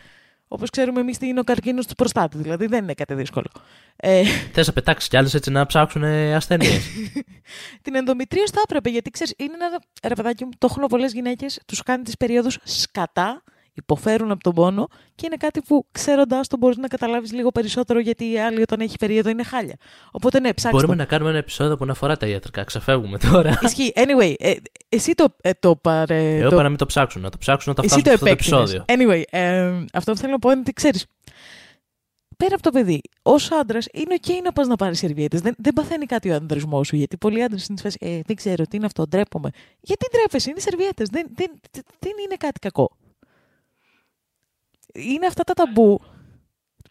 [0.47, 2.37] Όπως ξέρουμε εμείς τι είναι ο καρκίνος του προστάτη.
[2.37, 3.47] Δηλαδή δεν είναι κάτι δύσκολο.
[3.95, 6.87] Ε, Θες να πετάξεις κι άλλες έτσι να ψάξουν ασθένειες.
[7.81, 9.81] την ενδομητρίωση θα έπρεπε, γιατί ξέρεις, είναι ένα.
[10.03, 13.43] Ρε παιδάκι μου, το έχουν πολλές γυναίκες, τους κάνει τις περιόδους σκατά,
[13.77, 17.99] υποφέρουν από τον πόνο και είναι κάτι που ξέροντάς το μπορείς να καταλάβεις λίγο περισσότερο
[17.99, 19.75] γιατί η άλλη όταν έχει περίοδο είναι χάλια.
[20.11, 20.69] Οπότε ναι, ψάξτε.
[20.77, 20.99] Μπορούμε το.
[21.01, 22.63] να κάνουμε ένα επεισόδιο που να αφορά τα ιατρικά.
[22.63, 23.59] Ξεφεύγουμε τώρα.
[23.63, 23.93] Ισχύει.
[23.95, 24.53] Anyway, ε,
[24.89, 26.35] εσύ το, ε, το παρε.
[26.37, 27.21] Εγώ το- είπα να μην το ψάξουν.
[27.21, 28.73] Να το ψάξουν όταν Εσύ φτάσουν το σε αυτό το επέκτηνες.
[28.73, 29.21] επεισόδιο.
[29.21, 31.05] Anyway, ε, αυτό που θέλω να πω είναι ότι ξέρεις.
[32.37, 35.41] Πέρα από το παιδί, ως άντρας είναι OK να πας να πάρεις σερβιέτες.
[35.41, 36.95] Δεν, δεν παθαίνει κάτι ο ανδρισμός σου.
[36.95, 39.49] Γιατί πολλοί άντρες είναι στη φάση, ε, δεν ξέρω τι είναι αυτό, ντρέπομαι.
[39.81, 41.09] Γιατί ντρέπεσαι, είναι σερβιέτες.
[41.09, 41.51] Δεν, δεν,
[41.99, 42.91] δεν είναι κάτι κακό.
[44.97, 45.99] Είναι αυτά τα ταμπού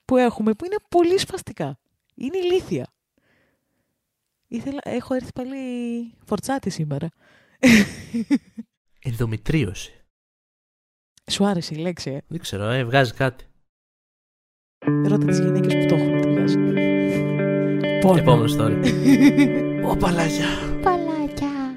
[0.04, 1.78] που έχουμε που είναι πολύ σπαστικά.
[2.14, 2.86] Είναι ηλίθια.
[4.48, 5.56] Ήθελα, έχω έρθει πάλι
[6.24, 7.08] φορτσάτη σήμερα.
[8.98, 10.04] Ενδομητρίωση.
[11.30, 13.44] Σου άρεσε η λέξη, ε; Δεν ξέρω, ε, βγάζει κάτι.
[15.08, 16.74] Ρώτα τις γυναίκες που το έχουν τουλάχιστον.
[18.00, 18.18] Πόνο.
[18.18, 18.92] Επόμενο story.
[19.90, 20.46] Ω παλάκια.
[20.82, 21.74] Παλάκια.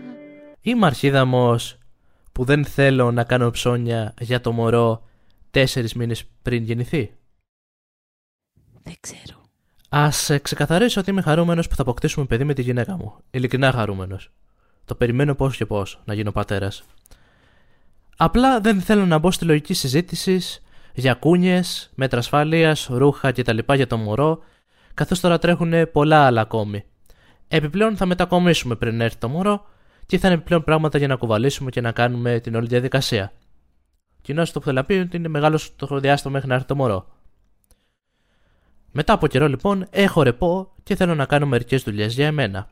[0.62, 1.78] Είμαι αρχίδαμος
[2.32, 5.09] που δεν θέλω να κάνω ψώνια για το μωρό
[5.52, 7.14] τέσσερις μήνες πριν γεννηθεί.
[8.84, 9.42] Δεν ξέρω.
[9.90, 10.10] Α
[10.42, 13.16] ξεκαθαρίσω ότι είμαι χαρούμενος που θα αποκτήσουμε παιδί με τη γυναίκα μου.
[13.32, 14.32] Ειλικρινά χαρούμενος.
[14.86, 16.84] Το περιμένω πώς και πώς να γίνω πατέρας.
[18.18, 20.62] Απλά δεν θέλω να μπω στη λογική συζήτησης
[20.94, 23.58] για κούνιες, μέτρα ασφάλειας, ρούχα κτλ.
[23.76, 24.44] για το μωρό,
[24.94, 26.84] καθώς τώρα τρέχουν πολλά άλλα ακόμη.
[27.48, 29.66] Επιπλέον θα μετακομίσουμε πριν έρθει το μωρό
[30.06, 33.32] και θα είναι επιπλέον πράγματα για να κουβαλήσουμε και να κάνουμε την όλη διαδικασία.
[34.30, 36.76] Κοινώ το που θέλω να πει ότι είναι μεγάλος το διάστημα μέχρι να έρθει το
[36.76, 37.08] μωρό.
[38.92, 42.70] Μετά από καιρό λοιπόν έχω ρεπό και θέλω να κάνω μερικές δουλειές για εμένα.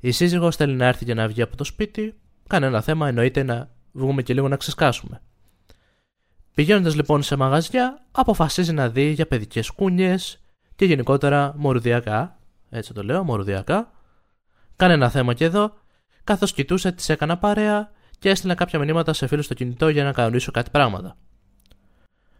[0.00, 2.14] Η σύζυγος θέλει να έρθει και να βγει από το σπίτι,
[2.48, 5.20] κανένα θέμα εννοείται να βγούμε και λίγο να ξεσκάσουμε.
[6.54, 10.40] Πηγαίνοντας λοιπόν σε μαγαζιά, αποφασίζει να δει για παιδικές κούνιες
[10.76, 12.38] και γενικότερα μορουδιακά,
[12.70, 13.92] έτσι το λέω, μορουδιακά.
[14.76, 15.74] Κανένα θέμα και εδώ,
[16.24, 17.92] καθώς κοιτούσε τις έκανα παρέα
[18.24, 21.16] και έστειλα κάποια μηνύματα σε φίλους στο κινητό για να κανονίσω κάτι πράγματα.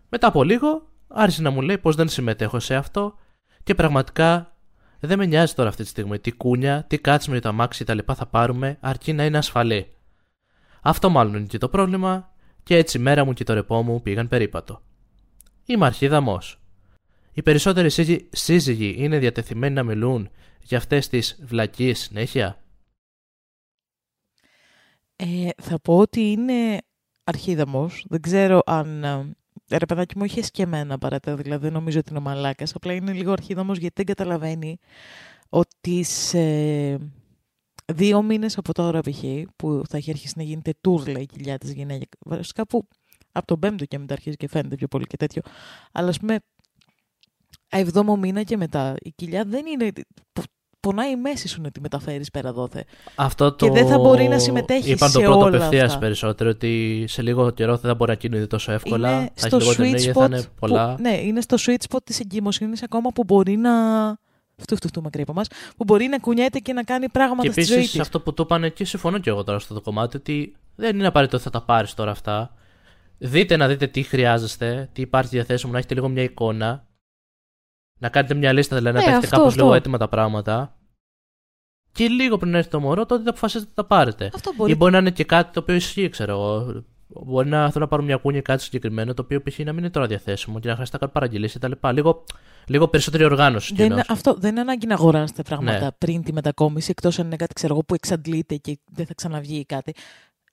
[0.08, 3.14] Μετά από λίγο, άρχισε να μου λέει πως δεν συμμετέχω σε αυτό
[3.62, 4.56] και πραγματικά
[5.00, 7.98] δεν με νοιάζει τώρα αυτή τη στιγμή τι κούνια, τι κάτσιμο για το αμάξι κτλ.
[8.14, 9.94] θα πάρουμε, αρκεί να είναι ασφαλή.
[10.82, 14.02] Αυτό μάλλον είναι και το πρόβλημα, και έτσι η μέρα μου και το ρεπό μου
[14.02, 14.82] πήγαν περίπατο.
[15.64, 16.60] Είμαι αρχίδαμος.
[17.32, 20.30] Οι περισσότεροι σύζυγοι, σύζυγοι είναι διατεθειμένοι να μιλούν
[20.62, 22.63] για αυτές τις βλακίες συνέχεια.
[25.16, 26.79] Ε, θα πω ότι είναι
[27.24, 28.05] αρχίδαμος.
[28.09, 29.05] Δεν ξέρω αν...
[29.05, 29.37] ε,
[29.70, 32.74] Ρε παιδάκι μου, είχες και εμένα παρατέ, δηλαδή δεν νομίζω ότι είναι μαλάκας.
[32.74, 34.79] Απλά είναι λίγο αρχίδαμος γιατί δεν καταλαβαίνει
[35.48, 36.40] ότι σε
[37.92, 39.24] δύο μήνες από τώρα π.χ.
[39.57, 42.09] που θα έχει αρχίσει να γίνεται tour, η κοιλιά της γυναίκας.
[42.20, 42.88] Βασικά που
[43.33, 45.42] από τον πέμπτο και μετά αρχίζει και φαίνεται πιο πολύ και τέτοιο.
[45.92, 46.38] Αλλά ας πούμε,
[47.68, 49.92] εβδόμο μήνα και μετά η κοιλιά δεν είναι...
[50.84, 52.84] Πονάει η μέση σου να τη μεταφέρεις πέρα δόθε.
[53.14, 53.66] Αυτό το...
[53.66, 55.98] Και δεν θα μπορεί να συμμετέχεις Είπαν σε το πρώτο όλα απευθείας αυτά.
[55.98, 59.12] περισσότερο ότι σε λίγο καιρό δεν θα μπορεί να κινείται τόσο εύκολα.
[59.12, 60.18] Είναι θα στο έχει λιγότερη sweet ενέργεια, spot.
[60.18, 60.94] θα είναι πολλά.
[60.94, 63.70] Που, ναι, είναι στο sweet spot της εγκυμοσύνης ακόμα που μπορεί να.
[64.56, 67.50] Φτου, φτου, φτου, μακρύ από μας, που μπορεί να κουνιέται και να κάνει πράγματα Και
[67.50, 68.00] στη ζωή επίσης της.
[68.00, 71.06] αυτό που το είπανε και συμφωνώ και εγώ τώρα στο το κομμάτι ότι δεν είναι
[71.06, 72.54] απαραίτητο ότι θα τα πάρεις τώρα αυτά.
[73.18, 76.86] Δείτε να δείτε τι χρειάζεστε, τι υπάρχει διαθέσιμο, να έχετε λίγο μια εικόνα.
[77.98, 79.62] Να κάνετε μια λίστα, δηλαδή να Ναι, τα έχετε αυτό, κάπως αυτό.
[79.64, 80.76] λίγο έτοιμα τα πράγματα.
[81.92, 84.30] Και λίγο πριν έρθει το μωρό, τότε θα αποφασίσετε να τα πάρετε.
[84.35, 84.74] Αυτό Ή μπορεί.
[84.74, 86.85] μπορεί να είναι και κάτι το οποίο ισχύει, ξέρω εγώ.
[87.09, 89.59] Μπορεί να θέλω να πάρω μια κούνια ή κάτι συγκεκριμένο, το οποίο π.χ.
[89.59, 91.88] να μην είναι τώρα διαθέσιμο και να χρειάζεται να κάνω παραγγελίες κτλ.
[91.94, 92.24] Λίγο,
[92.66, 93.74] λίγο περισσότερη οργάνωση.
[93.74, 93.92] Δεν, κοινώς.
[94.04, 95.92] είναι- αυτό δεν είναι ανάγκη να αγοράσετε πράγματα Ναι.
[95.98, 99.57] πριν τη μετακόμιση, εκτός αν είναι κάτι ξέρω εγώ, που εξαντλείται και δεν θα ξαναβγεί
[99.59, 99.94] ή κάτι.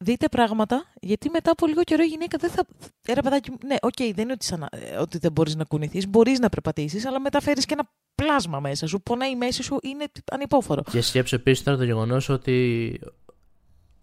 [0.04, 2.66] Δείτε πράγματα, γιατί μετά από λίγο καιρό η γυναίκα δεν θα.
[3.06, 5.64] Ε, ρε παιδάκι μου, ναι, οκ, δεν είναι ότι, σαν, ε, ότι δεν μπορείς να
[5.64, 9.02] κουνηθείς, μπορείς να περπατήσεις, αλλά μεταφέρεις και ένα πλάσμα μέσα σου.
[9.02, 10.82] Πονάει η μέση σου, είναι ανυπόφορο.
[10.92, 13.00] Και σκέψου επίσης τώρα το γεγονός ότι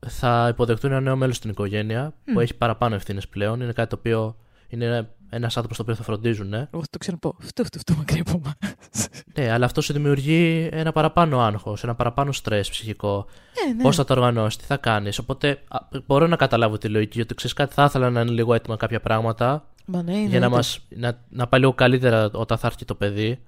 [0.06, 2.38] θα υποδεχτούν ένα νέο μέλος στην οικογένεια που Μμ.
[2.40, 3.60] έχει παραπάνω ευθύνες πλέον.
[3.60, 4.36] Είναι κάτι το οποίο
[4.68, 6.48] είναι ένας άνθρωπος το οποίο θα φροντίζουν.
[6.48, 7.36] Ναι, Εγώ θα το ξαναπώ.
[7.42, 9.08] Αυτό, αυτό, αυτό μακριά από εμάς.
[9.34, 13.26] ναι αλλά αυτό σου δημιουργεί ένα παραπάνω άγχος, ένα παραπάνω στρες ψυχικό.
[13.68, 13.82] Ε, ναι.
[13.82, 15.18] Πώς θα το οργανώσεις, τι θα κάνεις.
[15.18, 18.54] Οπότε α, μπορώ να καταλάβω τη λογική γιατί ξέρεις κάτι, θα ήθελα να είναι λίγο
[18.54, 20.48] έτοιμα κάποια πράγματα Μα ναι, για να, εννοείται.
[20.56, 23.38] μας, να, να πάει λίγο καλύτερα όταν θα έρθει το παιδί.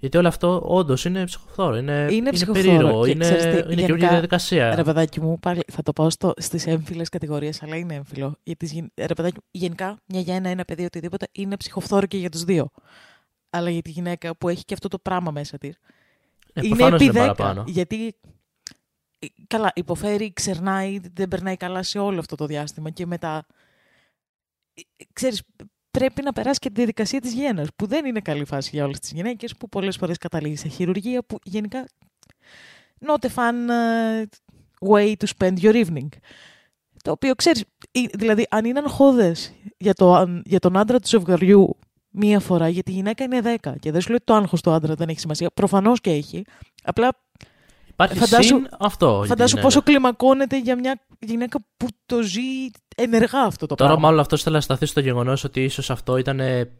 [0.00, 1.76] Γιατί όλο αυτό όντως είναι ψυχοφθόρο.
[1.76, 3.04] Είναι, Είναι ψυχοφθόρο περίεργο.
[3.04, 4.74] και Είναι, ξέρεις τι, είναι γενικά, καινούργια διαδικασία.
[4.74, 8.36] Ρε παιδάκι μου, πάλι θα το πάω στο, στις έμφυλες κατηγορίες, αλλά είναι έμφυλο.
[8.42, 12.06] Για τις, γυ- ρε παιδάκι μου, γενικά, μια για ένα, ένα παιδί, οτιδήποτε, είναι ψυχοφθόρο
[12.06, 12.70] και για τους δύο.
[13.50, 15.78] Αλλά για τη γυναίκα που έχει και αυτό το πράγμα μέσα της,
[16.52, 17.34] Ε, είναι προφανώς επί είναι 10.
[17.34, 17.64] παραπάνω.
[17.66, 18.14] Γιατί,
[19.18, 23.46] ε, καλά, υποφέρει, ξερνάει, δεν περνάει καλά σε όλο αυτό το διάστημα και μετά,
[24.74, 25.42] ε, ε, ξέρεις,
[25.98, 28.98] πρέπει να περάσει και τη διαδικασία της γέννας, που δεν είναι καλή φάση για όλες
[28.98, 31.86] τις γυναίκες, που πολλές φορές καταλήγει σε χειρουργία, που γενικά
[33.06, 34.26] not a fun uh,
[34.88, 36.08] way to spend your evening.
[37.02, 41.08] Το οποίο ξέρεις, ε, δηλαδή αν είναι αγχώδες για, το, αν- για τον άντρα του
[41.08, 41.76] ζευγαριού
[42.10, 44.70] μία φορά, γιατί η γυναίκα είναι δέκα και δεν σου λέει ότι το άγχος του
[44.70, 45.50] άντρα δεν έχει σημασία.
[45.54, 46.44] Προφανώς και έχει.
[46.82, 47.08] Απλά
[48.04, 49.06] Υπάρχει Φαντάσου- συν αυτό.
[49.12, 49.66] για τη φαντάσου γυναίκα.
[49.66, 52.40] πόσο κλιμακώνεται για μια γυναίκα που το ζει
[52.96, 54.06] ενεργά αυτό το Τώρα, πράγμα.
[54.06, 56.70] μάλλον αυτό ήθελα να σταθεί στο γεγονός ότι ίσως αυτό ήταν ε,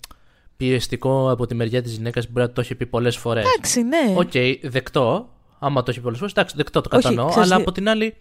[0.57, 3.45] πιεστικό από τη μεριά της γυναίκας που μπορεί να το έχει πει πολλές φορές.
[3.47, 4.15] Εντάξει, ναι.
[4.17, 4.31] Οκ,
[4.71, 5.29] δεκτό.
[5.59, 7.29] Άμα το έχει πολλές φορές, εντάξει, δεκτό, το Όχι, κατανοώ.
[7.29, 8.15] ξέρεις αλλά τι- από την άλλη,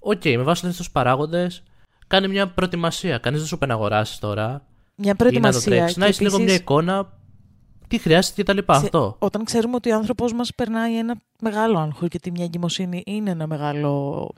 [0.00, 1.62] οκ, με βάση αυτούς τους παράγοντες,
[2.06, 3.18] κάνει μια προετοιμασία.
[3.18, 4.56] Κανείς δεν σου είπε να αγοράσεις τώρα Μια
[4.96, 5.70] ή να το προετοιμασία.
[5.76, 5.96] τρέξεις.
[5.96, 7.12] Να και έχεις λίγο μια επίσης, εικόνα
[7.88, 8.74] τι χρειάζεται και τα λοιπά.
[8.78, 13.02] σε- Αυτό; Όταν ξέρουμε ότι ο άνθρωπος μας περνάει ένα μεγάλο άγχος, γιατί μια εγκυμοσύνη
[13.06, 14.28] είναι ένα μεγάλο...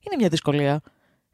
[0.00, 0.80] είναι μια δυσκολία.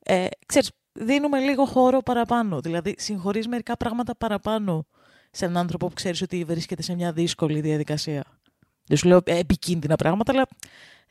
[0.03, 2.61] Ε, ξέρεις, δίνουμε λίγο χώρο παραπάνω.
[2.61, 4.87] Δηλαδή, συγχωρείς μερικά πράγματα παραπάνω
[5.31, 8.25] σε έναν άνθρωπο που ξέρεις ότι βρίσκεται σε μια δύσκολη διαδικασία.
[8.89, 10.49] Δεν σου λέω ε, επικίνδυνα πράγματα, αλλά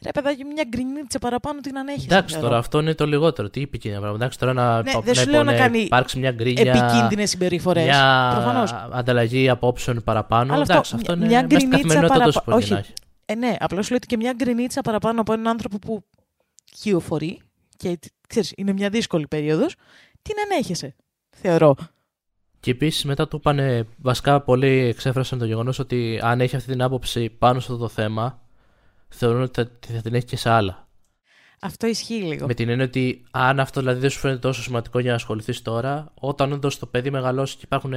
[0.04, 2.04] ρε παιδάκι, μια γκρινίτσα παραπάνω την ανέχεις.
[2.04, 3.50] Εντάξει, τώρα αυτό είναι το λιγότερο.
[3.50, 4.24] Τι επικίνδυνα πράγματα.
[4.26, 6.74] Εντάξει, τώρα να, Ναι, να, δεν σου λέω να υπονε- κάνει υπάρξει μια γκρίνια.
[6.74, 7.84] Επικίνδυνες συμπεριφορές.
[7.84, 8.72] Μια Προφανώς.
[8.92, 10.54] ανταλλαγή απόψεων παραπάνω.
[10.54, 12.78] Αλλά αυτό, Εντάξει, αυτό μια- είναι μια μέσα στην γκρινίτσα καθημερινότητα τόσο παραπα- πολύ να
[12.80, 12.88] όχι.
[12.88, 12.94] έχει.
[13.26, 16.04] Ε, ναι, απλώς σου λέω ότι και μια γκρινίτσα παραπάνω από έναν άνθρωπο που
[16.78, 17.42] χειοφορεί
[17.78, 19.76] και ξέρεις, είναι μια δύσκολη περίοδος,
[20.22, 20.96] την ανέχεσαι.
[21.30, 21.76] Θεωρώ.
[22.68, 26.82] Και επίσης μετά του είπανε, βασικά πολλοί εξέφρασαν το γεγονός ότι αν έχει αυτή την
[26.82, 28.42] άποψη πάνω σε αυτό το θέμα,
[29.08, 30.88] θεωρούν ότι θα, θα την έχει και σε άλλα.
[31.62, 32.46] Αυτό ισχύει λίγο.
[32.48, 35.62] Με την έννοια ότι αν αυτό δηλαδή δεν σου φαίνεται τόσο σημαντικό για να ασχοληθείς
[35.62, 37.94] τώρα, όταν όντως το παιδί μεγαλώσει και υπάρχουν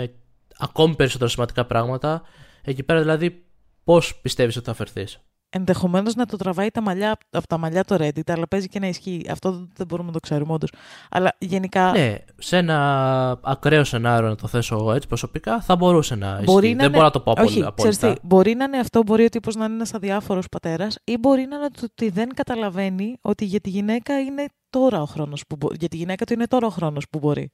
[0.59, 2.23] ακόμη περισσότερα σημαντικά πράγματα,
[2.63, 3.45] εκεί πέρα δηλαδή
[3.85, 5.07] πώς πιστεύεις ότι θα φερθεί.
[5.53, 8.87] Ενδεχομένως να το τραβάει τα μαλλιά, από τα μαλλιά το Reddit, αλλά παίζει και να
[8.87, 9.27] ισχύει.
[9.31, 10.73] Αυτό δεν μπορούμε να το ξέρουμε όντως.
[11.11, 11.91] Αλλά γενικά.
[11.91, 16.43] Ναι, σε ένα ακραίο σενάριο να το θέσω εγώ έτσι προσωπικά, θα μπορούσε να Μπορεί
[16.43, 16.55] ισχύει.
[16.55, 17.73] να δεν είναι- μπορώ να το πω Όχι, απόλυτα.
[17.77, 21.17] ξέρεις τι, μπορεί να είναι αυτό, μπορεί ο τύπος να είναι ένας αδιάφορος πατέρας ή
[21.19, 25.57] μπορεί να είναι ότι δεν καταλαβαίνει ότι για τη γυναίκα είναι τώρα ο χρόνος που
[25.57, 25.77] μπορεί.
[25.79, 27.53] Για τη γυναίκα του είναι τώρα ο χρόνος που μπορεί.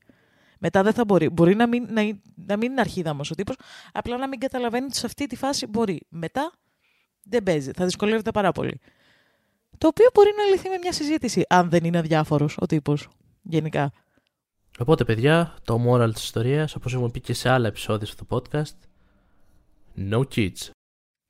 [0.59, 1.29] Μετά δεν θα μπορεί.
[1.31, 2.03] Μπορεί να μην, να,
[2.35, 3.57] να μην είναι αρχίδαμος ο τύπος,
[3.93, 6.01] απλά να μην καταλαβαίνει ότι σε αυτή τη φάση μπορεί.
[6.09, 6.51] Μετά
[7.29, 7.71] δεν παίζει.
[7.77, 8.81] Θα δυσκολεύεται πάρα πολύ.
[9.79, 13.09] Το οποίο μπορεί να λυθεί με μια συζήτηση, αν δεν είναι αδιάφορος ο τύπος.
[13.43, 13.93] Γενικά.
[14.79, 18.77] Οπότε, παιδιά, το moral της ιστορίας, όπως έχουμε πει και σε άλλα επεισόδια στο podcast,
[20.11, 20.71] no kids.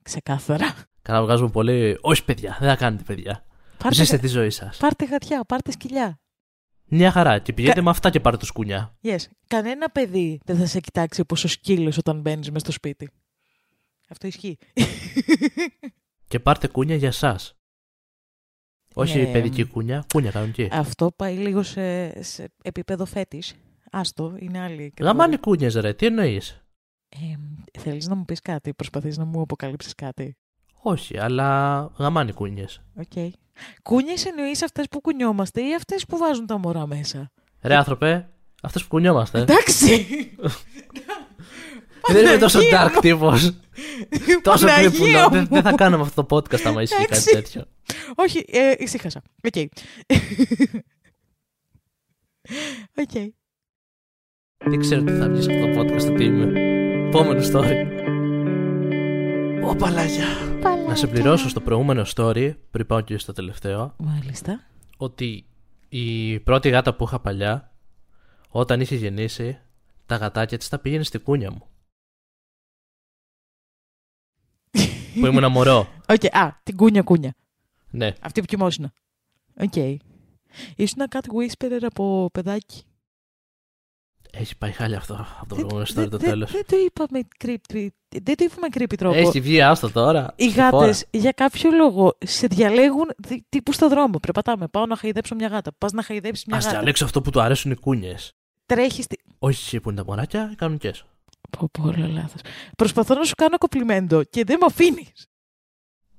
[0.02, 0.74] Ξεκάθαρα.
[1.02, 1.98] Καλά, βγάζουμε πολύ.
[2.00, 3.44] Όχι, παιδιά, δεν θα κάνετε παιδιά.
[3.78, 4.76] Πάρτε, Ζήστε τη ζωή σας.
[4.76, 6.18] πάρτε γατιά, πάρτε σκυλιά.
[6.88, 7.38] Μια χαρά.
[7.38, 8.96] Και πηγαίνετε με αυτά και πάρτε το σκουνιά.
[9.02, 9.16] Yes.
[9.46, 13.10] Κανένα παιδί δεν θα σε κοιτάξει όπως ο σκύλος όταν μπαίνεις μες στο σπίτι.
[14.08, 14.58] Αυτό ισχύει.
[16.28, 17.38] Και πάρτε κούνια για εσά.
[18.94, 19.32] Όχι Ναι.
[19.32, 20.68] παιδική κούνια, κούνια κανονική.
[20.72, 23.54] Αυτό πάει λίγο σε, σε επίπεδο φέτης.
[23.90, 24.76] Άστο, είναι άλλη.
[24.90, 25.06] κατηγορία.
[25.12, 26.62] Γαμάνε οι κούνιες, ρε, τι εννοείς;
[27.08, 27.18] Ε,
[27.80, 30.36] θέλεις να μου πεις κάτι, προσπαθείς να μου αποκαλύψεις κάτι;
[30.82, 32.82] Όχι, αλλά γαμάνε οι κούνιες.
[32.96, 33.32] Οκ.
[33.82, 38.28] Κούνιες εννοείς αυτές που κουνιόμαστε ή αυτές που βάζουν τα μωρά μέσα; Ρε, άνθρωπε,
[38.62, 39.40] αυτές που κουνιόμαστε.
[39.40, 39.86] Εντάξει.
[42.12, 43.52] δεν είμαι τόσο Παναγία dark τύπος.
[44.42, 45.28] τόσο Παναγία κρύπουλο.
[45.30, 45.46] Δεν, μου.
[45.50, 47.30] δεν θα κάναμε αυτό το podcast άμα ισχύει κάτι Εντάξει.
[47.34, 47.64] τέτοιο.
[48.14, 49.22] Όχι, ε, ησύχασα.
[49.44, 49.54] Οκ.
[52.98, 53.32] Οκ.
[54.64, 56.60] Δεν ξέρω τι θα βγει σε αυτό το podcast, το τι είμαι.
[57.08, 57.86] Επόμενο story.
[59.64, 60.24] Ω, Παναγία.
[60.88, 64.60] Να συμπληρώσω στο προηγούμενο story, πριν πάω και στο τελευταίο, Μάλιστα.
[64.96, 65.46] ότι
[65.88, 67.72] η πρώτη γάτα που είχα παλιά,
[68.48, 69.58] όταν είχε γεννήσει,
[70.06, 71.66] τα γατάκια της τα πήγαινε στη κούνια μου.
[75.20, 75.88] Που ήμουν μωρό.
[76.14, 77.34] Οκ, α, την κούνια κούνια.
[77.90, 78.12] Ναι.
[78.20, 78.92] Αυτή που κοιμόσουν.
[79.60, 79.76] Οκ.
[80.76, 82.82] Ήσουν ένα cat whisperer από παιδάκι.
[84.32, 86.50] Έχει πάει χάλια αυτό από το Δεν- προηγούμενο story δεν- το δεν- τέλος.
[86.52, 87.86] Δεν το είπαμε creepy.
[88.22, 89.18] Δεν το είπαμε creepy τρόπο.
[89.18, 90.32] Έχει βγει άστο τώρα.
[90.36, 90.70] Οι στη φόρα.
[90.70, 94.18] γάτες για κάποιο λόγο σε διαλέγουν δι- τύπου στο δρόμο.
[94.18, 94.68] Περπατάμε.
[94.68, 95.72] Πάω να χαϊδέψω μια γάτα.
[95.78, 96.76] Πας να χαϊδέψεις μια Ας γάτα.
[96.76, 98.32] διαλέξω αυτό που του αρέσουν οι κούνιες.
[98.66, 99.04] Τρέχεις.
[99.04, 99.18] Στη...
[99.38, 101.04] Όχι εσύ που είναι τα μωράκια, οι κανονικές.
[101.58, 102.40] Πω, πω, όλα λάθος.
[102.76, 105.26] Προσπαθώ να σου κάνω κομπλιμέντο και δεν με αφήνεις.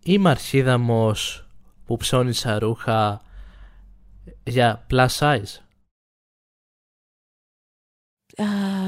[0.03, 1.47] Είμαι αρχίδαμος
[1.85, 3.21] που ψώνισα ρούχα
[4.43, 5.43] για plus size.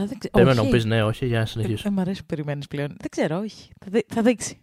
[0.06, 0.32] δεν ξέρω.
[0.32, 0.62] Πρέπει να όχι.
[0.62, 1.88] μου πεις ναι, όχι, για να Ε, συνεχίσω.
[1.88, 2.88] ε, μ' αρέσει που περιμένεις πλέον.
[2.88, 3.72] Δεν ξέρω, όχι.
[3.80, 4.60] Θα, δει- θα δείξει.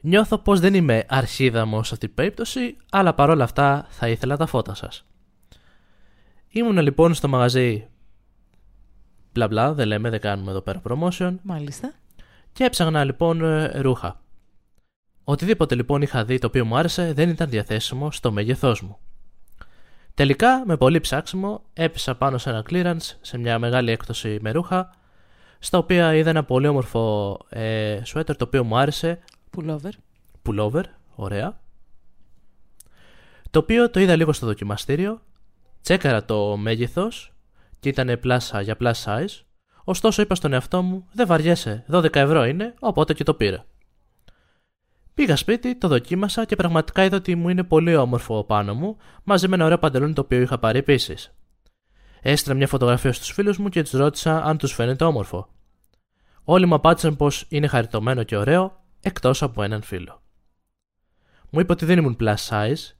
[0.00, 4.46] Νιώθω πως δεν είμαι αρχίδαμος σε αυτή την περίπτωση, αλλά παρόλα αυτά θα ήθελα τα
[4.46, 5.06] φώτα σας.
[6.48, 7.88] Ήμουν λοιπόν στο μαγαζί
[9.36, 11.92] μπλα μπλα, δεν λέμε, δεν κάνουμε εδώ πέρα promotion Μάλιστα.
[12.52, 14.20] και έψαγνα λοιπόν ε, ρούχα.
[15.24, 18.98] Οτιδήποτε λοιπόν είχα δει το οποίο μου άρεσε δεν ήταν διαθέσιμο στο μέγεθός μου.
[20.14, 24.90] Τελικά, με πολύ ψάξιμο, έπεσα πάνω σε ένα clearance σε μια μεγάλη έκπτωση με ρούχα,
[25.58, 29.18] στα οποία είδα ένα πολύ όμορφο ε, σουέτερ το οποίο μου άρεσε
[29.56, 29.90] Pullover.
[30.44, 30.82] pullover,
[31.14, 31.60] ωραία.
[33.50, 35.20] Το οποίο το είδα λίγο στο δοκιμαστήριο,
[35.82, 37.35] τσέκαρα το μέγεθος
[37.86, 39.40] και ήταν πλάσα για plus size,
[39.84, 43.64] ωστόσο είπα στον εαυτό μου δεν βαριέσαι, 12 ευρώ είναι, οπότε και το πήρα.
[45.14, 49.48] Πήγα σπίτι, το δοκίμασα και πραγματικά είδα ότι μου είναι πολύ όμορφο πάνω μου, μαζί
[49.48, 51.34] με ένα ωραίο παντελόνι το οποίο είχα πάρει επίσης.
[52.20, 55.48] Έστειλα μια φωτογραφία στους φίλους μου και τους ρώτησα αν τους φαίνεται όμορφο.
[56.44, 60.22] Όλοι μου απάντησαν πως είναι χαριτωμένο και ωραίο, εκτός από έναν φίλο.
[61.50, 62.94] Μου είπε ότι δεν ήμουν plus size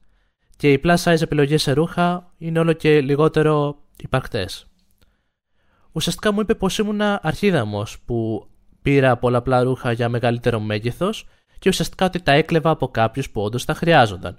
[0.56, 4.65] και οι plus size επιλογές σε ρούχα είναι όλο και λιγότερο υπαρκτές.
[5.96, 8.48] Ουσιαστικά μου είπε πως ήμουν αρχίδαμος που
[8.82, 11.28] πήρα πολλαπλά ρούχα για μεγαλύτερο μέγεθος
[11.58, 14.38] και ουσιαστικά ότι τα έκλεβα από κάποιους που όντως τα χρειάζονταν.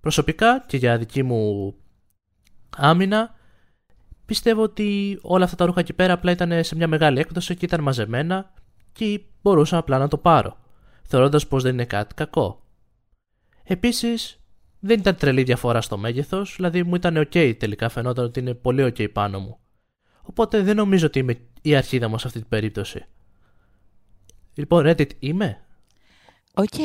[0.00, 1.74] Προσωπικά και για δική μου
[2.76, 3.34] άμυνα
[4.24, 7.64] πιστεύω ότι όλα αυτά τα ρούχα εκεί πέρα απλά ήταν σε μια μεγάλη έκδοση και
[7.64, 8.52] ήταν μαζεμένα
[8.92, 10.56] και μπορούσα απλά να το πάρω,
[11.02, 12.62] θεωρώντας πως δεν είναι κάτι κακό.
[13.64, 14.40] Επίσης,
[14.78, 18.82] δεν ήταν τρελή διαφορά στο μέγεθος, δηλαδή μου ήταν OK τελικά, φαινόταν ότι είναι πολύ
[18.82, 19.58] OK πάνω μου.
[20.28, 23.04] Οπότε δεν νομίζω ότι είμαι η αρχίδα μου σε αυτή την περίπτωση.
[24.54, 25.60] Λοιπόν, Reddit είμαι.
[26.54, 26.78] Οκ.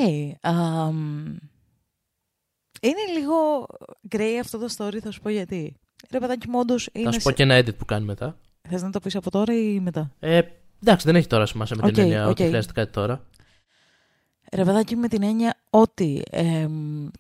[2.82, 3.66] είναι λίγο
[4.08, 5.76] grey αυτό το story, θα σου πω γιατί.
[6.12, 7.06] Ρε παιδάκι μου όντως είναι...
[7.06, 8.38] Θα σου πω και ένα edit που κάνει μετά.
[8.70, 10.42] Θες να το πεις από τώρα ή μετά; Ε,
[10.82, 12.30] εντάξει, δεν έχει τώρα σημασία με Οκ, την έννοια οκ.
[12.30, 13.26] ότι χρειάζεται κάτι τώρα.
[14.54, 16.68] Ρε παιδάκι μου με την έννοια ότι, ε,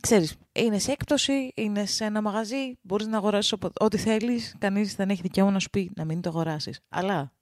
[0.01, 4.95] ξέρεις, είναι σε έκπτωση, είναι σε ένα μαγαζί, μπορείς να αγοράσεις οπο- ό,τι θέλεις, κανείς
[4.95, 6.79] δεν έχει δικαίωμα να σου πει να μην το αγοράσεις.
[6.89, 7.33] Αλλά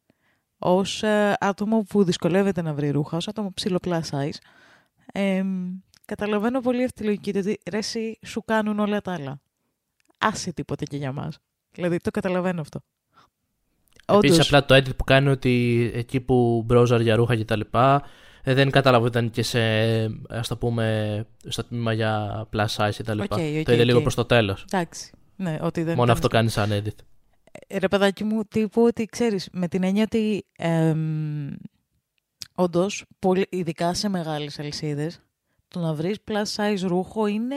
[0.58, 4.38] ως ε, άτομο που δυσκολεύεται να βρει ρούχα, ως άτομο ψηλό plus size,
[5.14, 5.44] ε,
[6.06, 9.42] καταλαβαίνω πολύ αυτή τη λογική, ότι ρε εσύ σου κάνουν όλα τα άλλα.
[10.18, 11.38] Άσε τίποτε και για μας.
[11.72, 12.80] Δηλαδή το καταλαβαίνω αυτό.
[14.06, 17.60] Επίσης, Όντως, απλά το edit που κάνει ότι εκεί που browsαρε για ρούχα κτλ.
[17.60, 17.98] Ε,
[18.44, 19.60] δεν κατάλαβα ότι ήταν και σε,
[20.30, 23.20] ας το πούμε, στο τμήμα για plus size κτλ.
[23.20, 24.02] Ok, ok, το είδε λίγο οκ.
[24.04, 24.64] προς το τέλος.
[24.72, 25.12] εντάξει.
[25.36, 26.96] Ναι, ότι δεν Μόνο ήταν αυτό κάνεις σαν edit.
[27.68, 31.50] Ε, Ρε παιδάκι μου, τύπου ότι ξέρεις, με την έννοια ότι εμ,
[32.56, 35.20] όντως, πολύ, ειδικά σε μεγάλες αλυσίδες,
[35.68, 37.56] το να βρεις plus size ρούχο είναι,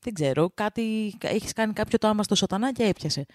[0.00, 3.26] δεν ξέρω, κάτι, έχεις κάνει κάποιο τάμα στο σατανά και έπιασε.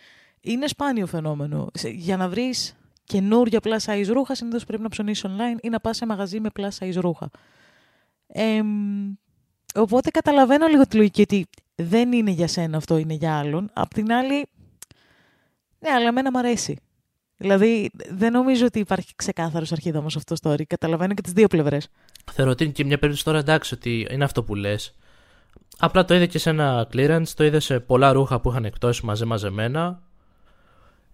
[0.41, 1.69] Είναι σπάνιο φαινόμενο.
[1.73, 5.80] Σε- Για να βρεις καινούργια plus size ρούχα, συνήθως πρέπει να ψωνίσεις online ή να
[5.80, 7.30] πας σε μαγαζί με plus size ρούχα.
[8.28, 9.13] Εμ,
[9.76, 13.70] οπότε καταλαβαίνω λίγο τη λογική ότι δεν είναι για σένα αυτό, είναι για άλλον.
[13.74, 14.46] Απ' την άλλη,
[15.80, 16.78] ναι, αλλά εμένα μου αρέσει.
[17.38, 20.63] Δηλαδή, δεν νομίζω ότι υπάρχει ξεκάθαρος αρχίδαμος σε αυτό το story.
[20.68, 21.88] Καταλαβαίνω και τις δύο πλευρές.
[22.32, 24.96] Θεωρώ ότι είναι και μια περίπτωση τώρα εντάξει ότι είναι αυτό που λες.
[25.78, 29.02] Απλά το είδε και σε ένα clearance, το είδε σε πολλά ρούχα που είχαν εκτός
[29.02, 30.02] μαζε μαζεμένα.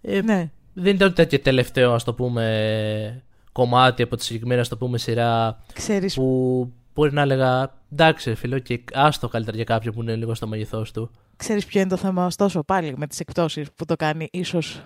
[0.02, 0.50] Ε, Ναι.
[0.80, 4.98] Δεν ήταν ούτε και τελευταίο, ας το πούμε, κομμάτι από τη συγκεκριμένη, ας το πούμε,
[4.98, 6.14] σειρά Ξέρεις.
[6.14, 10.46] που μπορεί να έλεγα εντάξει, φίλο, και άστο καλύτερα για κάποιον που είναι λίγο στο
[10.46, 11.10] μέγεθός του.
[11.36, 14.82] Ξέρεις ποιο είναι το θέμα, ωστόσο, πάλι με τις εκπτώσεις που το κάνει ίσως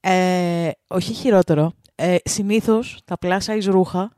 [0.00, 1.72] ε, όχι χειρότερο.
[1.94, 4.12] Ε, συνήθως τα plus size ρούχα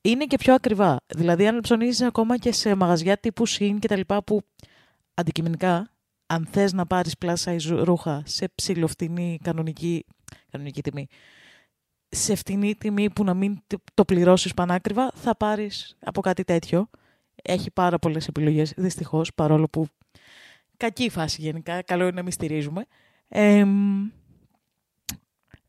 [0.00, 0.96] είναι και πιο ακριβά.
[1.06, 4.42] Δηλαδή, αν ψωνίζεις ακόμα και σε μαγαζιά τύπου Shein και τα λοιπά που
[5.14, 5.91] αντικειμενικά,
[6.32, 10.04] αν θες να πάρεις plus size ρούχα σε ψηλοφτινή κανονική,
[10.50, 11.06] κανονική τιμή,
[12.08, 13.62] σε φτηνή τιμή που να μην
[13.94, 16.90] το πληρώσεις πανάκριβα, θα πάρεις από κάτι τέτοιο.
[17.42, 19.86] Έχει πάρα πολλές επιλογές, δυστυχώς, παρόλο που
[20.76, 22.86] κακή φάση γενικά, καλό είναι να μην στηρίζουμε.
[23.28, 24.08] Εμ,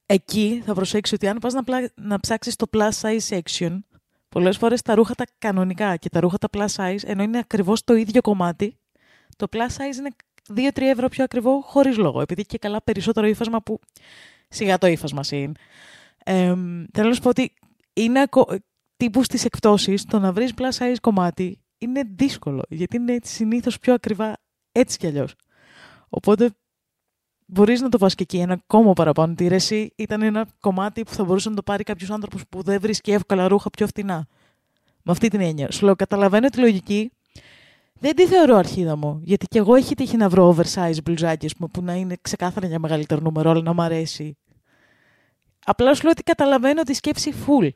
[0.06, 1.91] εκεί θα προσέξεις ότι αν πας να, πλα...
[1.95, 3.80] να ψάξεις το plus size section,
[4.30, 7.84] πολλές φορές τα ρούχα τα κανονικά και τα ρούχα τα plus size, ενώ είναι ακριβώς
[7.84, 8.78] το ίδιο κομμάτι,
[9.36, 10.10] το plus size είναι
[10.56, 13.79] 2-3 ευρώ πιο ακριβό χωρίς λόγο, επειδή έχει και καλά περισσότερο ύφασμα που
[14.49, 15.51] σιγά το ύφασμα είναι.
[16.25, 17.53] Εμ, θέλω να σου πω ότι
[17.93, 18.47] είναι ακο...
[18.97, 23.93] τύπους στις εκπτώσεις το να βρεις plus size κομμάτι είναι δύσκολο, γιατί είναι συνήθως πιο
[23.93, 24.38] ακριβά
[24.71, 25.36] έτσι κι αλλιώς.
[26.10, 26.49] Οπότε
[27.45, 29.32] μπορείς να το πας και εκεί ένα ακόμα παραπάνω.
[29.32, 32.63] Ότι ρε, εσύ ήταν ένα κομμάτι που θα μπορούσε να το πάρει κάποιος άνθρωπος που
[32.63, 34.27] δεν βρίσκει εύκολα ρούχα πιο φτηνά.
[35.03, 35.71] Με αυτή την έννοια.
[35.71, 37.12] Σου λέω, καταλαβαίνω τη λογική.
[38.04, 39.20] Δεν τη θεωρώ αρχίδα μου.
[39.24, 42.68] Γιατί κι εγώ έχει τύχει να βρω oversize μπλουζάκι ας πούμε, που να είναι ξεκάθαρα
[42.68, 44.38] για μεγαλύτερο νούμερο, αλλά να μ' αρέσει.
[45.66, 47.70] Απλά σου λέω ότι καταλαβαίνω τη σκέψη full.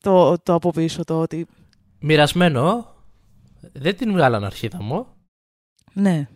[0.00, 1.46] Το, το από πίσω, το ότι.
[2.00, 2.94] Μοιρασμένο,
[3.72, 5.06] δεν την βγάλαν αρχίδα μου.
[5.92, 6.28] Ναι.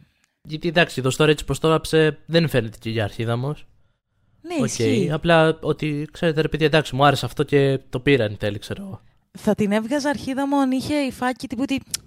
[0.42, 3.54] Γιατί εντάξει, το story έτσι πως το έγραψε δεν φαίνεται και για αρχίδα μου.
[4.40, 4.64] Ναι, Οκ.
[4.64, 5.10] ισχύει.
[5.12, 8.82] Απλά ότι ξέρετε, ρε παιδιά, εντάξει, μου άρεσε αυτό και το πήρα εν τέλει, ξέρω
[8.82, 9.00] εγώ.
[9.38, 12.03] θα την έβγαζα αρχίδα μου αν είχε υφάκι τύπου ότι «Δε-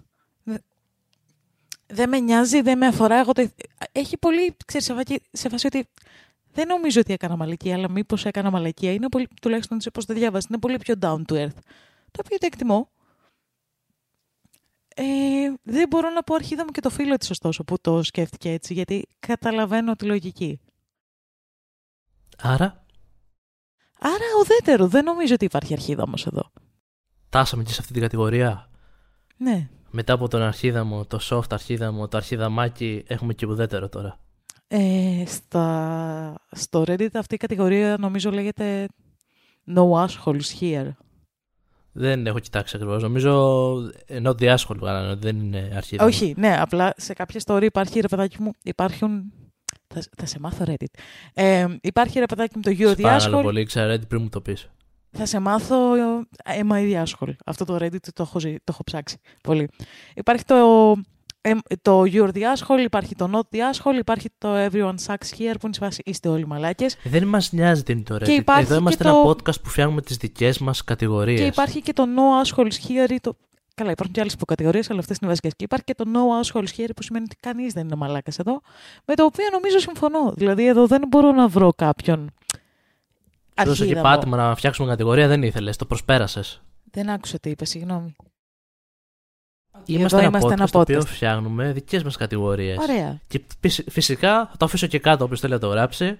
[1.87, 3.15] δεν με νοιάζει, δεν με αφορά.
[3.19, 3.49] Εγώ το...
[3.91, 5.87] Έχει πολύ, ξέρεις, υφάκι, σε φάση ότι
[6.51, 8.91] δεν νομίζω ότι έκανα μαλακία, αλλά μήπως έκανα μαλακία.
[8.93, 11.57] Είναι πολύ, τουλάχιστον σε πώς το διάβασα, είναι πολύ πιο down to earth.
[12.11, 12.89] Το οποίο το εκτιμώ.
[14.95, 15.03] Ε,
[15.63, 18.73] δεν μπορώ να πω αρχίδα μου και το φίλο της ωστόσο που το σκέφτηκε έτσι,
[18.73, 20.59] γιατί καταλαβαίνω τη λογική.
[22.37, 22.85] Άρα,
[23.99, 26.51] Άρα ουδέτερο, δεν νομίζω ότι υπάρχει αρχίδα όμως εδώ.
[27.29, 28.69] τάσαμε και σε αυτή την κατηγορία;
[29.37, 29.69] Ναι.
[29.99, 34.19] Μετά από τον αρχίδα μου, το soft αρχίδα μου, το αρχίδαμάκι, έχουμε και ουδέτερο τώρα.
[34.67, 38.87] Ε, στα, στο Reddit αυτή η κατηγορία νομίζω λέγεται
[39.75, 40.89] No assholes here.
[41.91, 43.03] Δεν έχω κοιτάξει ακριβώς.
[43.03, 43.73] Νομίζω
[44.05, 46.03] ενώ διάσχολο κάνανε, δεν είναι αρχίδα.
[46.03, 46.09] μου.
[46.09, 49.33] Όχι, ναι, απλά σε κάποια story υπάρχει ρε παιδάκι μου, υπάρχουν.
[49.87, 50.99] Θα, θα σε μάθω Reddit.
[51.33, 53.43] Ε, υπάρχει ρε παιδάκι μου το You Σε παρακαλώ διάσχολ.
[53.43, 54.69] πολύ, ξέρω Reddit πριν μου το πεις.
[55.11, 57.35] Θα σε μάθω ε, MI διάσχολ.
[57.45, 59.69] Αυτό το Reddit το έχω, ζει- το έχω ψάξει πολύ.
[60.15, 60.55] Υπάρχει το
[61.41, 61.51] Ε,
[61.81, 65.65] το You're the asshole, υπάρχει το Not the asshole, υπάρχει το Everyone sucks here που
[65.65, 66.93] είναι σε φάση είστε όλοι μαλάκες.
[66.93, 68.39] Ε, Δεν μας νοιάζει τι είναι το Και Reddit.
[68.39, 71.39] υπάρχει Εδώ είμαστε και ένα το- podcast που φτιάχνουμε τις δικές μας κατηγορίες.
[71.39, 73.37] Και υπάρχει και το No assholes here ή το...
[73.75, 75.51] Καλά, υπάρχουν και άλλες υποκατηγορίες, αλλά αυτές είναι βασικές.
[75.55, 78.61] Και υπάρχει και το No assholes here που σημαίνει ότι κανείς δεν είναι μαλάκας εδώ.
[79.05, 80.33] Με το οποίο νομίζω συμφωνώ.
[80.35, 82.31] Δηλαδή, εδώ δεν μπορώ να βρω κάποιον.
[83.65, 84.15] Δώσε και αρχίδαμο.
[84.15, 86.61] πάτημα να φτιάξουμε κατηγορία, δεν ήθελες, το προσπέρασες.
[86.91, 88.15] Δεν άκουσα τι είπες, συγγνώμη.
[89.85, 91.05] Είμαστε, Εδώ ένα είμαστε podcast ένα το οποίο podcast.
[91.05, 92.77] φτιάχνουμε δικές μας κατηγορίες.
[92.77, 93.21] Ωραία.
[93.27, 96.19] Και φυσ- φυσικά θα το αφήσω και κάτω όποιος θέλει να το γράψει.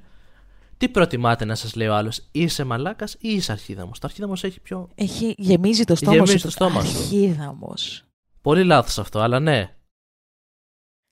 [0.78, 4.60] Τι προτιμάτε να σας λέει ο άλλος, είσαι μαλάκας ή είσαι αρχίδαμος; Το αρχίδαμος έχει
[4.60, 4.90] πιο.
[4.96, 6.44] Έχει, γεμίζει το στόμα Γεμίζει σου.
[6.44, 6.98] το στόμα σου.
[6.98, 8.04] Αρχίδαμος.
[8.42, 9.76] Πολύ λάθος αυτό, αλλά ναι.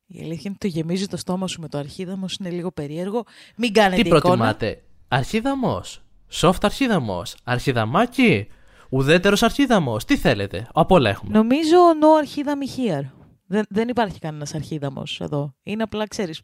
[0.07, 3.23] Η αλήθεια είναι ότι το γεμίζει το στόμα σου με το αρχίδαμος είναι λίγο περίεργο.
[3.57, 4.21] Μην κάνετε Τι εικόνα.
[4.21, 6.01] προτιμάτε, αρχίδαμος,
[6.31, 8.47] soft αρχίδαμος, αρχιδαμάκι,
[8.89, 10.05] ουδέτερος αρχίδαμος.
[10.05, 11.37] Τι θέλετε, από όλα έχουμε.
[11.37, 13.09] Νομίζω no αρχίδαμι here.
[13.47, 15.55] Δεν, δεν υπάρχει κανένας αρχίδαμος εδώ.
[15.63, 16.41] Είναι απλά, ξέρεις.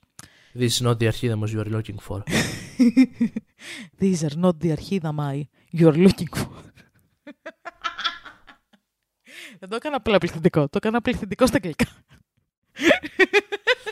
[0.59, 2.19] This is not the αρχίδαμος you are looking for.
[4.01, 6.49] These are not the αρχίδαμοι you're looking for.
[9.59, 10.61] Δεν το έκανα απλά πληθυντικό.
[10.61, 11.85] Το έκανα πληθυντικό στα αγγλικά.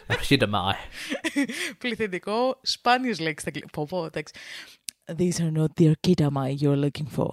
[0.08, 0.76] Αρχίδαμα.
[1.78, 3.68] πληθυντικό, σπάνιο λέξη στα αγγλικά.
[3.72, 4.34] Πω, πω, εντάξει.
[5.18, 7.30] These are not the αρχίδαμοι you're looking for.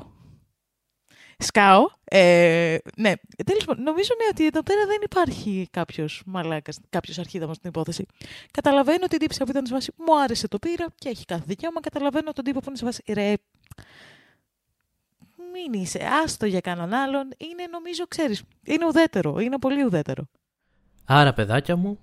[1.39, 1.87] Σκάω.
[2.05, 3.12] Ε, ναι,
[3.45, 8.07] τέλος πάντων, νομίζω ναι, ότι εδώ πέρα δεν υπάρχει κάποιος μαλάκας, κάποιος αρχίδαμος στην υπόθεση.
[8.51, 11.81] Καταλαβαίνω την τύψη που ήταν σε βάσης μου άρεσε το πήρα και έχει κάθε δικαίωμα.
[11.81, 13.35] Καταλαβαίνω τον τύπο που είναι σε βάση ρε.
[15.53, 17.29] Μην είσαι άστο για κανέναν άλλον.
[17.37, 19.39] Είναι νομίζω, ξέρεις, είναι ουδέτερο.
[19.39, 20.29] Είναι πολύ ουδέτερο.
[21.05, 21.99] Άρα, παιδάκια μου,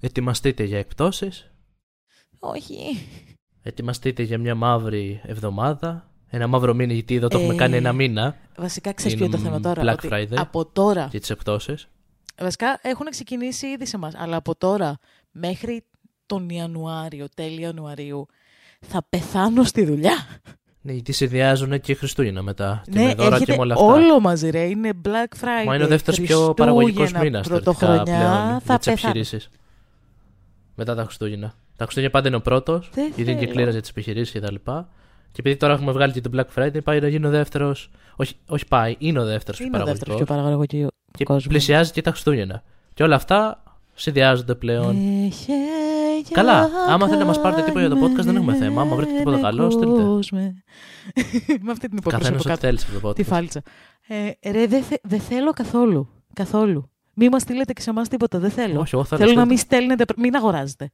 [0.00, 1.50] ετοιμαστείτε για εκπτώσεις,
[2.38, 3.06] Όχι.
[3.62, 7.92] Ετοιμαστείτε για μια μαύρη εβδομάδα, ένα μαύρο μήνα, γιατί εδώ το έχουμε Ε, κάνει ένα
[7.92, 9.82] μήνα Βασικά ξέρεις ποιο είναι το Είναι θέμα τώρα.
[9.92, 10.36] Black ότι Friday.
[10.36, 11.88] Από τώρα για τις εκπτώσεις.
[12.40, 14.14] Βασικά έχουν ξεκινήσει ήδη σε εμάς.
[14.16, 14.98] Αλλά από τώρα
[15.30, 15.84] μέχρι
[16.26, 18.26] τον Ιανουάριο, τέλη Ιανουαρίου,
[18.80, 20.16] θα πεθάνω στη δουλειά.
[20.82, 22.82] Ναι, γιατί συνδυάζουν και Χριστούγεννα μετά.
[22.84, 23.86] Και ναι, με δώρα και έρχεται με όλα αυτά.
[23.86, 24.64] όλο μαζί, ρε.
[24.64, 25.66] Είναι Black Friday.
[25.66, 28.02] Μα είναι ο δεύτερος πιο παραγωγικός Χριστούγεννα, μήνας τελικά Πρωτοχρονιά.
[28.04, 28.20] πλέον
[28.60, 28.90] θα για τις πεθάνω.
[28.92, 29.48] επιχειρήσεις.
[30.74, 31.54] Μετά τα Χριστούγεννα.
[31.80, 33.52] Τα Χριστούγεννα πάντα είναι ο πρώτος, Δεν γιατί είναι και θέλω.
[33.52, 34.54] κλήρα για τι επιχειρήσει κτλ.
[35.32, 37.90] Και επειδή τώρα έχουμε βγάλει και το Black Friday, πάει να γίνει ο δεύτερος.
[38.16, 40.54] Όχι, όχι πάει, είναι ο δεύτερος πιο Είναι ο δεύτερος πιο παραγωγικό.
[40.66, 41.46] παραγωγικό Και κόσμος.
[41.46, 42.62] πλησιάζει και τα Χριστούγεννα.
[42.94, 43.62] Και όλα αυτά
[43.94, 44.96] συνδυάζονται πλέον.
[45.24, 45.52] Έχε
[46.32, 48.80] Καλά, για άμα θέλετε να μας πάρετε τίποτα για το podcast, δεν έχουμε θέμα.
[48.82, 50.02] Άμα βρείτε τίποτα καλό, στείλτε.
[50.02, 50.54] κόσμε.
[51.64, 52.60] Με αυτή την υπόκριση Καθένας από ό,τι κάτω.
[52.60, 53.26] θέλει από το Τη podcast.
[53.26, 53.62] φάλτσα.
[54.08, 56.08] Ε, ρε, δεν θε, δε θέλω καθόλου.
[56.34, 56.90] Καθόλου.
[57.14, 58.38] Μη μας στείλετε και σε εμάς τίποτα.
[58.38, 58.80] Δεν θέλω.
[58.80, 59.20] Όχι, εγώ θέλω.
[59.20, 59.46] θέλω να στείλτε.
[59.46, 60.90] μην στέλνετε, μην αγοράζετε.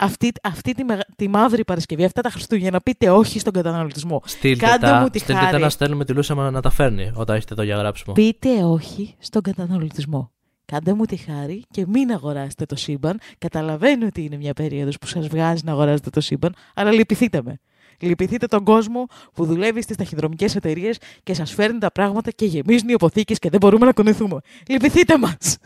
[0.00, 4.22] Αυτή, αυτή τη, μεγα- τη μαύρη Παρασκευή, αυτά τα Χριστούγεννα, πείτε όχι στον καταναλωτισμό.
[4.24, 5.62] Στείλτε Κάντε τα, μου τη στείλτε τα χάρη.
[5.62, 8.12] να στέλνουμε τη Λούσα να τα φέρνει όταν έχετε εδώ για γράψιμο.
[8.14, 10.30] Πείτε όχι στον καταναλωτισμό.
[10.64, 13.18] Κάντε μου τη χάρη και μην αγοράσετε το σύμπαν.
[13.38, 17.60] Καταλαβαίνω ότι είναι μια περίοδος που σας βγάζει να αγοράσετε το σύμπαν, αλλά λυπηθείτε με.
[18.00, 22.88] Λυπηθείτε τον κόσμο που δουλεύει στις ταχυδρομικές εταιρείες και σας φέρνει τα πράγματα και γεμίζουν
[22.88, 24.40] οι αποθήκες και δεν μπορούμε να κουνηθούμε.
[24.68, 25.56] Λυπηθείτε μας.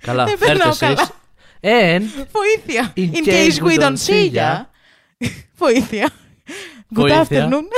[0.00, 1.10] Καλά, Δεν φέρτε περνάω εσεί.
[1.62, 1.96] Καλά.
[1.96, 2.02] And
[2.32, 2.92] Βοήθεια.
[2.96, 4.66] In In case we don't see ya.
[5.58, 6.08] Βοήθεια.
[6.94, 7.20] Good Βοήθεια.
[7.20, 7.68] afternoon.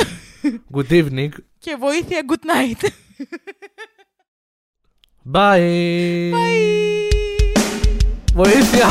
[0.72, 1.33] good evening.
[1.59, 2.83] Και βοήθεια good night.
[5.24, 6.30] Bye.
[6.33, 7.11] Bye.
[8.35, 8.89] Βοήθεια.